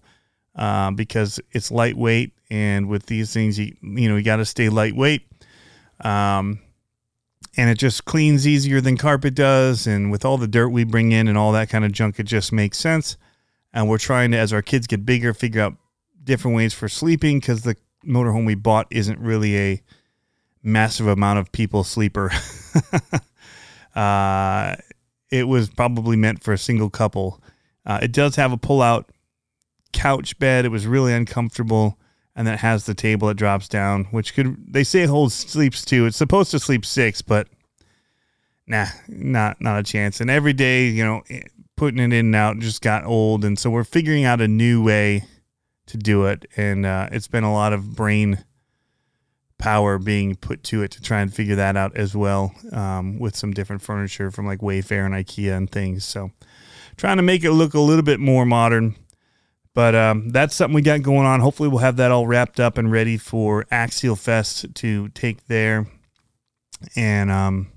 uh, 0.56 0.92
because 0.92 1.40
it's 1.52 1.72
lightweight. 1.72 2.34
And 2.50 2.88
with 2.88 3.06
these 3.06 3.34
things, 3.34 3.60
you, 3.60 3.76
you 3.82 4.10
know, 4.10 4.16
you 4.16 4.24
got 4.24 4.38
to 4.38 4.46
stay 4.46 4.70
lightweight. 4.70 5.28
Um, 6.02 6.60
and 7.56 7.70
it 7.70 7.78
just 7.78 8.06
cleans 8.06 8.48
easier 8.48 8.82
than 8.82 8.98
carpet 8.98 9.36
does. 9.36 9.86
And 9.86 10.12
with 10.12 10.26
all 10.26 10.38
the 10.38 10.48
dirt 10.48 10.70
we 10.70 10.84
bring 10.84 11.12
in 11.12 11.28
and 11.28 11.38
all 11.38 11.52
that 11.52 11.70
kind 11.70 11.86
of 11.86 11.92
junk, 11.92 12.20
it 12.20 12.24
just 12.24 12.52
makes 12.52 12.78
sense. 12.78 13.18
And 13.74 13.88
we're 13.88 13.98
trying 13.98 14.32
to, 14.32 14.38
as 14.38 14.54
our 14.54 14.62
kids 14.62 14.88
get 14.88 15.06
bigger, 15.06 15.34
figure 15.34 15.62
out 15.62 15.76
different 16.24 16.56
ways 16.56 16.74
for 16.74 16.88
sleeping 16.88 17.40
because 17.40 17.62
the 17.62 17.76
motorhome 18.06 18.46
we 18.46 18.56
bought 18.56 18.88
isn't 18.90 19.20
really 19.20 19.58
a 19.58 19.82
massive 20.64 21.08
amount 21.08 21.40
of 21.40 21.52
people 21.52 21.84
sleeper. 21.84 22.32
uh, 23.96 24.76
it 25.30 25.48
was 25.48 25.70
probably 25.70 26.16
meant 26.16 26.44
for 26.44 26.54
a 26.54 26.58
single 26.58 26.90
couple. 26.90 27.42
Uh, 27.86 28.00
it 28.02 28.12
does 28.12 28.36
have 28.36 28.52
a 28.52 28.58
pull 28.58 28.82
out 28.82 29.10
couch 29.92 30.38
bed. 30.40 30.66
It 30.66 30.70
was 30.70 30.88
really 30.88 31.14
uncomfortable. 31.14 31.98
And 32.36 32.48
then 32.48 32.56
it 32.56 32.60
has 32.62 32.86
the 32.86 32.94
table 32.94 33.28
that 33.28 33.36
drops 33.38 33.68
down, 33.68 34.06
which 34.06 34.34
could 34.34 34.56
they 34.72 34.84
say 34.84 35.04
it 35.04 35.10
holds 35.10 35.34
sleeps 35.34 35.86
two. 35.86 36.06
It's 36.06 36.18
supposed 36.18 36.52
to 36.52 36.60
sleep 36.60 36.86
six, 36.86 37.22
but 37.22 37.48
nah, 38.68 38.88
not 39.08 39.62
not 39.62 39.80
a 39.80 39.84
chance. 39.84 40.20
And 40.20 40.30
every 40.30 40.54
day, 40.54 40.88
you 40.88 41.04
know, 41.04 41.22
eh, 41.30 41.44
putting 41.76 42.00
it 42.00 42.14
in 42.14 42.28
and 42.28 42.36
out 42.36 42.60
just 42.60 42.82
got 42.82 43.06
old, 43.06 43.46
and 43.46 43.58
so 43.58 43.70
we're 43.70 43.84
figuring 43.84 44.26
out 44.26 44.42
a 44.42 44.48
new 44.48 44.84
way 44.84 45.26
to 45.88 45.98
do 45.98 46.26
it, 46.26 46.46
and 46.58 46.86
uh, 46.86 47.10
it's 47.12 47.28
been 47.28 47.44
a 47.44 47.54
lot 47.54 47.74
of 47.74 47.96
brain 47.96 48.44
power 49.64 49.98
being 49.98 50.36
put 50.36 50.62
to 50.62 50.84
it 50.84 50.92
to 50.92 51.02
try 51.02 51.22
and 51.22 51.34
figure 51.34 51.56
that 51.56 51.78
out 51.78 51.96
as 51.96 52.14
well 52.14 52.54
um, 52.74 53.18
with 53.18 53.34
some 53.34 53.54
different 53.54 53.82
furniture 53.82 54.30
from 54.30 54.46
like 54.46 54.60
Wayfair 54.60 55.06
and 55.06 55.16
IKEA 55.16 55.56
and 55.56 55.72
things. 55.72 56.04
So 56.04 56.32
trying 56.98 57.16
to 57.16 57.24
make 57.24 57.46
it 57.46 57.52
look 57.54 57.74
a 57.74 57.80
little 57.80 58.04
bit 58.04 58.20
more 58.20 58.46
modern. 58.46 58.96
But 59.74 59.96
um, 59.96 60.30
that's 60.30 60.54
something 60.54 60.76
we 60.76 60.82
got 60.82 61.02
going 61.02 61.26
on. 61.26 61.40
Hopefully, 61.40 61.70
we'll 61.70 61.80
have 61.80 61.98
that 61.98 62.12
all 62.12 62.28
wrapped 62.28 62.60
up 62.60 62.78
and 62.78 62.92
ready 62.92 63.18
for 63.18 63.66
Axial 63.72 64.16
Fest 64.16 64.74
to 64.76 65.10
take 65.10 65.48
there. 65.48 65.88
And 66.96 67.32
um, 67.32 67.72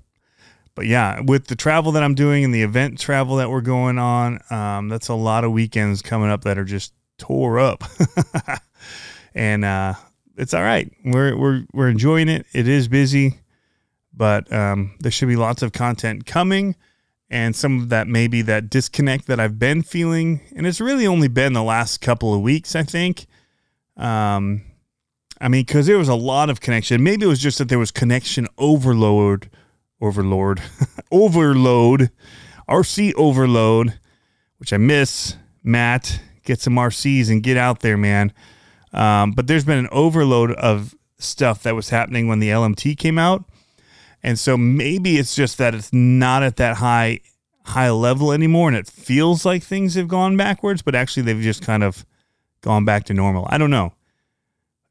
but 0.75 0.85
yeah, 0.85 1.21
with 1.21 1.47
the 1.47 1.55
travel 1.55 1.91
that 1.93 2.03
I'm 2.03 2.13
doing 2.13 2.43
and 2.43 2.53
the 2.53 2.61
event 2.61 2.99
travel 2.99 3.37
that 3.37 3.49
we're 3.49 3.61
going 3.61 3.97
on, 3.97 4.39
um, 4.51 4.89
that's 4.89 5.07
a 5.07 5.15
lot 5.15 5.43
of 5.43 5.51
weekends 5.51 6.03
coming 6.03 6.29
up 6.29 6.43
that 6.43 6.59
are 6.59 6.65
just 6.65 6.93
tore 7.17 7.57
up. 7.57 7.83
and 9.33 9.65
uh, 9.65 9.95
it's 10.37 10.53
all 10.53 10.61
right. 10.61 10.91
We're 11.03 11.35
we're 11.35 11.65
we're 11.73 11.89
enjoying 11.89 12.29
it. 12.29 12.45
It 12.53 12.67
is 12.67 12.87
busy, 12.87 13.39
but 14.13 14.51
um, 14.53 14.95
there 14.99 15.11
should 15.11 15.29
be 15.29 15.35
lots 15.35 15.63
of 15.63 15.71
content 15.73 16.27
coming 16.27 16.75
and 17.29 17.55
some 17.55 17.81
of 17.81 17.89
that 17.89 18.07
maybe 18.07 18.41
that 18.43 18.69
disconnect 18.69 19.27
that 19.27 19.39
I've 19.39 19.59
been 19.59 19.81
feeling, 19.81 20.41
and 20.55 20.65
it's 20.65 20.79
really 20.79 21.05
only 21.05 21.27
been 21.27 21.53
the 21.53 21.63
last 21.63 21.99
couple 21.99 22.33
of 22.33 22.41
weeks, 22.41 22.75
I 22.75 22.83
think. 22.83 23.27
Um, 23.97 24.61
I 25.39 25.49
mean, 25.49 25.65
because 25.65 25.87
there 25.87 25.97
was 25.97 26.09
a 26.09 26.15
lot 26.15 26.49
of 26.49 26.61
connection. 26.61 27.03
Maybe 27.03 27.25
it 27.25 27.29
was 27.29 27.39
just 27.39 27.57
that 27.57 27.69
there 27.69 27.79
was 27.79 27.91
connection 27.91 28.47
overload, 28.57 29.49
overload, 30.01 30.61
overload, 31.11 32.11
RC 32.69 33.13
overload, 33.15 33.99
which 34.57 34.71
I 34.71 34.77
miss. 34.77 35.35
Matt, 35.63 36.21
get 36.45 36.61
some 36.61 36.75
RCs 36.75 37.29
and 37.29 37.43
get 37.43 37.57
out 37.57 37.81
there, 37.81 37.97
man. 37.97 38.31
Um, 38.93 39.31
but 39.31 39.47
there's 39.47 39.65
been 39.65 39.77
an 39.77 39.89
overload 39.91 40.51
of 40.53 40.95
stuff 41.19 41.63
that 41.63 41.75
was 41.75 41.89
happening 41.89 42.27
when 42.27 42.39
the 42.39 42.49
LMT 42.49 42.97
came 42.97 43.19
out 43.19 43.43
and 44.27 44.37
so 44.37 44.57
maybe 44.57 45.17
it's 45.17 45.37
just 45.37 45.57
that 45.57 45.73
it's 45.73 45.93
not 45.93 46.43
at 46.43 46.57
that 46.57 46.75
high 46.75 47.21
high 47.63 47.89
level 47.89 48.33
anymore 48.33 48.67
and 48.67 48.75
it 48.75 48.85
feels 48.85 49.45
like 49.45 49.63
things 49.63 49.95
have 49.95 50.09
gone 50.09 50.35
backwards, 50.35 50.81
but 50.81 50.95
actually 50.95 51.23
they've 51.23 51.39
just 51.39 51.61
kind 51.61 51.81
of 51.81 52.05
gone 52.59 52.83
back 52.83 53.05
to 53.05 53.13
normal. 53.13 53.47
I 53.49 53.57
don't 53.57 53.69
know. 53.69 53.93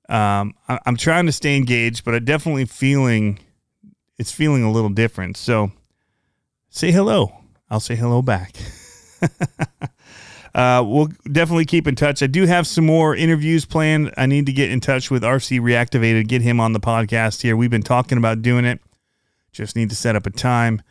Um, 0.09 0.55
I, 0.69 0.79
I'm 0.87 0.97
trying 0.97 1.27
to 1.27 1.33
stay 1.33 1.55
engaged, 1.55 2.03
but 2.03 2.15
I 2.15 2.19
definitely 2.19 2.65
feeling 2.65 3.39
it's 4.17 4.33
feeling 4.33 4.63
a 4.63 4.73
little 4.73 4.89
different. 4.89 5.37
So 5.37 5.71
say 6.71 6.91
hello. 6.91 7.37
I'll 7.69 7.79
say 7.79 7.95
hello 7.95 8.23
back. 8.23 8.57
uh, 10.55 10.83
we'll 10.83 11.11
definitely 11.31 11.67
keep 11.67 11.87
in 11.87 11.95
touch. 11.95 12.23
I 12.23 12.27
do 12.27 12.47
have 12.47 12.67
some 12.67 12.87
more 12.87 13.15
interviews 13.15 13.67
planned. 13.67 14.15
I 14.17 14.25
need 14.25 14.47
to 14.47 14.53
get 14.55 14.71
in 14.71 14.81
touch 14.81 15.11
with 15.11 15.23
RC 15.23 15.61
Reactivated, 15.61 16.27
get 16.27 16.41
him 16.41 16.59
on 16.59 16.73
the 16.73 16.81
podcast 16.81 17.43
here. 17.43 17.55
We've 17.55 17.69
been 17.69 17.83
talking 17.83 18.17
about 18.17 18.41
doing 18.41 18.65
it. 18.65 18.81
Just 19.57 19.75
need 19.75 19.89
to 19.91 19.97
set 19.97 20.17
up 20.17 20.27
a 20.27 20.31
time 20.31 20.83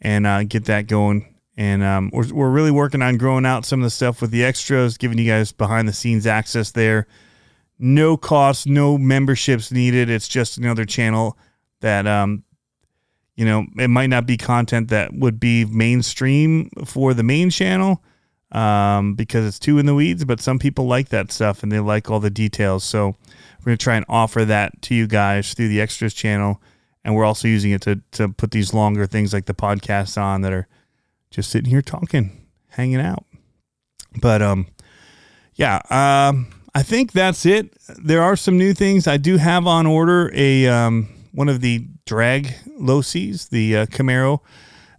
and 0.00 0.26
uh, 0.26 0.44
get 0.44 0.66
that 0.66 0.86
going. 0.86 1.34
And 1.56 1.82
um, 1.82 2.10
we're, 2.12 2.32
we're 2.32 2.50
really 2.50 2.70
working 2.70 3.02
on 3.02 3.16
growing 3.16 3.46
out 3.46 3.64
some 3.64 3.80
of 3.80 3.84
the 3.84 3.90
stuff 3.90 4.20
with 4.20 4.30
the 4.30 4.44
extras, 4.44 4.98
giving 4.98 5.18
you 5.18 5.26
guys 5.26 5.52
behind 5.52 5.88
the 5.88 5.92
scenes 5.92 6.26
access 6.26 6.70
there. 6.72 7.06
No 7.78 8.16
cost, 8.16 8.66
no 8.66 8.98
memberships 8.98 9.72
needed. 9.72 10.10
It's 10.10 10.28
just 10.28 10.58
another 10.58 10.84
channel 10.84 11.38
that, 11.80 12.06
um, 12.06 12.44
you 13.34 13.44
know, 13.44 13.64
it 13.78 13.88
might 13.88 14.08
not 14.08 14.26
be 14.26 14.36
content 14.36 14.88
that 14.90 15.12
would 15.14 15.40
be 15.40 15.64
mainstream 15.64 16.70
for 16.84 17.14
the 17.14 17.22
main 17.22 17.50
channel 17.50 18.02
um, 18.52 19.14
because 19.14 19.46
it's 19.46 19.58
too 19.58 19.78
in 19.78 19.86
the 19.86 19.94
weeds, 19.94 20.24
but 20.24 20.40
some 20.40 20.58
people 20.58 20.86
like 20.86 21.08
that 21.08 21.32
stuff 21.32 21.62
and 21.62 21.72
they 21.72 21.80
like 21.80 22.10
all 22.10 22.20
the 22.20 22.30
details. 22.30 22.84
So 22.84 23.16
we're 23.60 23.64
going 23.64 23.78
to 23.78 23.82
try 23.82 23.96
and 23.96 24.06
offer 24.08 24.44
that 24.44 24.80
to 24.82 24.94
you 24.94 25.06
guys 25.06 25.54
through 25.54 25.68
the 25.68 25.80
extras 25.80 26.14
channel 26.14 26.60
and 27.04 27.14
we're 27.14 27.24
also 27.24 27.48
using 27.48 27.72
it 27.72 27.82
to 27.82 28.00
to 28.12 28.28
put 28.28 28.50
these 28.50 28.74
longer 28.74 29.06
things 29.06 29.32
like 29.32 29.46
the 29.46 29.54
podcasts 29.54 30.20
on 30.20 30.42
that 30.42 30.52
are 30.52 30.68
just 31.30 31.50
sitting 31.50 31.70
here 31.70 31.82
talking, 31.82 32.46
hanging 32.68 33.00
out. 33.00 33.24
But 34.20 34.42
um, 34.42 34.66
yeah, 35.54 35.80
um, 35.90 36.48
I 36.74 36.82
think 36.82 37.12
that's 37.12 37.44
it. 37.46 37.76
There 38.02 38.22
are 38.22 38.36
some 38.36 38.58
new 38.58 38.74
things 38.74 39.06
I 39.06 39.16
do 39.16 39.36
have 39.38 39.66
on 39.66 39.86
order. 39.86 40.30
A 40.34 40.66
um, 40.68 41.08
one 41.32 41.48
of 41.48 41.60
the 41.60 41.86
drag 42.06 42.54
Losies, 42.78 43.48
the 43.48 43.78
uh, 43.78 43.86
Camaro, 43.86 44.40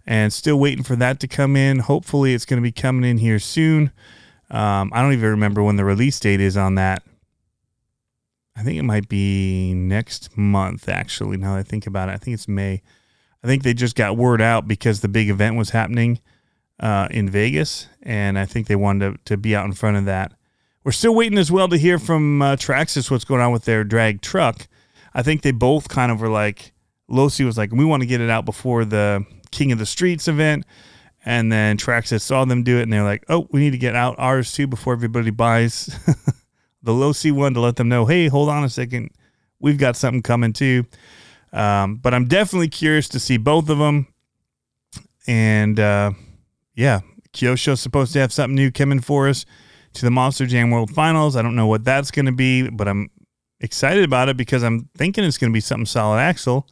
and 0.06 0.32
still 0.32 0.58
waiting 0.58 0.84
for 0.84 0.96
that 0.96 1.20
to 1.20 1.28
come 1.28 1.56
in. 1.56 1.78
Hopefully, 1.80 2.34
it's 2.34 2.44
going 2.44 2.58
to 2.58 2.62
be 2.62 2.72
coming 2.72 3.08
in 3.08 3.18
here 3.18 3.38
soon. 3.38 3.92
Um, 4.50 4.92
I 4.94 5.02
don't 5.02 5.12
even 5.12 5.30
remember 5.30 5.62
when 5.62 5.76
the 5.76 5.84
release 5.84 6.20
date 6.20 6.40
is 6.40 6.56
on 6.56 6.74
that. 6.76 7.02
I 8.56 8.62
think 8.62 8.78
it 8.78 8.84
might 8.84 9.08
be 9.08 9.74
next 9.74 10.36
month, 10.36 10.88
actually. 10.88 11.36
Now 11.36 11.54
that 11.54 11.60
I 11.60 11.62
think 11.62 11.86
about 11.86 12.08
it, 12.08 12.12
I 12.12 12.16
think 12.16 12.34
it's 12.34 12.48
May. 12.48 12.82
I 13.42 13.46
think 13.46 13.62
they 13.62 13.74
just 13.74 13.96
got 13.96 14.16
word 14.16 14.40
out 14.40 14.68
because 14.68 15.00
the 15.00 15.08
big 15.08 15.28
event 15.28 15.56
was 15.56 15.70
happening 15.70 16.20
uh, 16.80 17.08
in 17.10 17.28
Vegas, 17.28 17.88
and 18.02 18.38
I 18.38 18.46
think 18.46 18.66
they 18.66 18.76
wanted 18.76 19.12
to, 19.12 19.24
to 19.24 19.36
be 19.36 19.54
out 19.56 19.66
in 19.66 19.72
front 19.72 19.96
of 19.96 20.04
that. 20.06 20.32
We're 20.84 20.92
still 20.92 21.14
waiting 21.14 21.38
as 21.38 21.50
well 21.50 21.68
to 21.68 21.76
hear 21.76 21.98
from 21.98 22.42
uh, 22.42 22.56
Traxxas 22.56 23.10
what's 23.10 23.24
going 23.24 23.40
on 23.40 23.52
with 23.52 23.64
their 23.64 23.84
drag 23.84 24.20
truck. 24.20 24.66
I 25.14 25.22
think 25.22 25.42
they 25.42 25.52
both 25.52 25.88
kind 25.88 26.12
of 26.12 26.20
were 26.20 26.28
like, 26.28 26.72
Losi 27.10 27.44
was 27.44 27.58
like, 27.58 27.72
we 27.72 27.84
want 27.84 28.02
to 28.02 28.06
get 28.06 28.20
it 28.20 28.30
out 28.30 28.44
before 28.44 28.84
the 28.84 29.24
King 29.50 29.72
of 29.72 29.78
the 29.78 29.86
Streets 29.86 30.28
event. 30.28 30.64
And 31.24 31.50
then 31.50 31.78
Traxxas 31.78 32.20
saw 32.20 32.44
them 32.44 32.64
do 32.64 32.78
it, 32.78 32.82
and 32.82 32.92
they're 32.92 33.02
like, 33.02 33.24
oh, 33.28 33.48
we 33.50 33.60
need 33.60 33.70
to 33.70 33.78
get 33.78 33.96
out 33.96 34.14
ours 34.18 34.52
too 34.52 34.66
before 34.66 34.92
everybody 34.92 35.30
buys 35.30 35.88
the 36.84 36.92
Losi 36.92 37.32
one 37.32 37.54
to 37.54 37.60
let 37.60 37.76
them 37.76 37.88
know, 37.88 38.04
hey, 38.04 38.28
hold 38.28 38.48
on 38.48 38.62
a 38.62 38.68
second, 38.68 39.10
we've 39.58 39.78
got 39.78 39.96
something 39.96 40.22
coming 40.22 40.52
too. 40.52 40.84
Um, 41.52 41.96
but 41.96 42.12
I'm 42.12 42.26
definitely 42.26 42.68
curious 42.68 43.08
to 43.10 43.20
see 43.20 43.38
both 43.38 43.70
of 43.70 43.78
them. 43.78 44.06
And 45.26 45.80
uh, 45.80 46.12
yeah, 46.74 47.00
Kyosho's 47.32 47.80
supposed 47.80 48.12
to 48.12 48.18
have 48.20 48.32
something 48.32 48.54
new 48.54 48.70
coming 48.70 49.00
for 49.00 49.28
us 49.28 49.46
to 49.94 50.04
the 50.04 50.10
Monster 50.10 50.46
Jam 50.46 50.70
World 50.70 50.90
Finals. 50.90 51.36
I 51.36 51.42
don't 51.42 51.56
know 51.56 51.66
what 51.66 51.84
that's 51.84 52.10
going 52.10 52.26
to 52.26 52.32
be, 52.32 52.68
but 52.68 52.86
I'm 52.86 53.10
excited 53.60 54.04
about 54.04 54.28
it 54.28 54.36
because 54.36 54.62
I'm 54.62 54.90
thinking 54.96 55.24
it's 55.24 55.38
going 55.38 55.50
to 55.50 55.54
be 55.54 55.60
something 55.60 55.86
solid 55.86 56.18
axle 56.18 56.68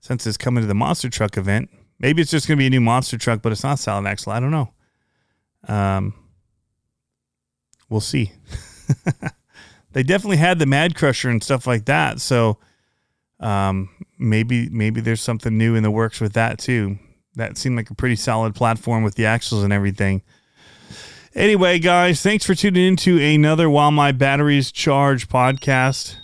since 0.00 0.26
it's 0.26 0.36
coming 0.36 0.62
to 0.62 0.68
the 0.68 0.74
monster 0.74 1.08
truck 1.08 1.36
event. 1.36 1.70
Maybe 1.98 2.22
it's 2.22 2.30
just 2.30 2.46
going 2.46 2.58
to 2.58 2.62
be 2.62 2.66
a 2.66 2.70
new 2.70 2.80
monster 2.80 3.18
truck, 3.18 3.42
but 3.42 3.50
it's 3.50 3.64
not 3.64 3.78
solid 3.78 4.06
axle. 4.06 4.32
I 4.32 4.40
don't 4.40 4.50
know. 4.50 4.72
Um, 5.66 6.14
we'll 7.88 8.00
see. 8.00 8.32
they 9.92 10.02
definitely 10.02 10.38
had 10.38 10.58
the 10.58 10.66
Mad 10.66 10.94
Crusher 10.94 11.30
and 11.30 11.42
stuff 11.42 11.66
like 11.66 11.84
that. 11.86 12.20
So 12.20 12.58
um, 13.40 13.88
maybe 14.18 14.68
maybe 14.70 15.00
there's 15.00 15.20
something 15.20 15.56
new 15.56 15.74
in 15.74 15.82
the 15.82 15.90
works 15.90 16.20
with 16.20 16.32
that 16.34 16.58
too. 16.58 16.98
That 17.34 17.56
seemed 17.56 17.76
like 17.76 17.90
a 17.90 17.94
pretty 17.94 18.16
solid 18.16 18.54
platform 18.54 19.02
with 19.02 19.14
the 19.14 19.26
axles 19.26 19.64
and 19.64 19.72
everything. 19.72 20.22
Anyway, 21.34 21.78
guys, 21.78 22.20
thanks 22.20 22.44
for 22.44 22.54
tuning 22.54 22.86
into 22.86 23.18
another 23.18 23.70
While 23.70 23.90
My 23.90 24.12
Batteries 24.12 24.70
Charge 24.70 25.28
podcast. 25.30 26.16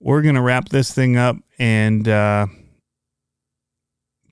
We're 0.00 0.22
going 0.22 0.34
to 0.34 0.40
wrap 0.40 0.70
this 0.70 0.92
thing 0.94 1.18
up 1.18 1.36
and 1.58 2.08
uh, 2.08 2.46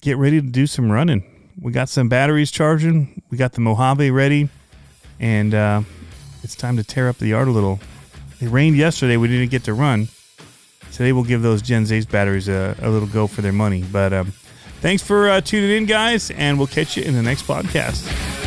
get 0.01 0.17
ready 0.17 0.41
to 0.41 0.47
do 0.47 0.67
some 0.67 0.91
running. 0.91 1.51
We 1.61 1.73
got 1.73 1.91
some 1.91 2.09
batteries 2.09 2.51
charging, 2.51 3.23
we 3.31 3.37
got 3.37 3.53
the 3.53 3.61
Mojave 3.61 4.11
ready, 4.11 4.49
and 5.19 5.55
uh, 5.55 5.83
it's 6.43 6.55
time 6.55 6.77
to 6.77 6.85
tear 6.85 7.09
up 7.09 7.19
the 7.19 7.29
yard 7.29 7.49
a 7.49 7.51
little. 7.51 7.81
It 8.41 8.49
rained 8.49 8.77
yesterday. 8.77 9.17
We 9.17 9.29
didn't 9.29 9.51
get 9.51 9.65
to 9.65 9.75
run. 9.75 10.09
Today 10.93 11.13
we'll 11.13 11.25
give 11.25 11.43
those 11.43 11.63
Gens 11.63 11.93
Ace 11.93 12.07
batteries 12.07 12.49
a, 12.49 12.77
a 12.81 12.91
little 12.91 13.09
go 13.09 13.27
for 13.27 13.43
their 13.43 13.53
money. 13.53 13.85
But 13.91 14.13
um, 14.13 14.33
thanks 14.81 15.03
for 15.03 15.29
uh, 15.29 15.41
tuning 15.41 15.71
in, 15.71 15.87
guys, 15.87 16.31
and 16.31 16.59
we'll 16.59 16.67
catch 16.67 16.97
you 16.97 17.03
in 17.03 17.15
the 17.15 17.23
next 17.23 17.43
podcast. 17.47 18.40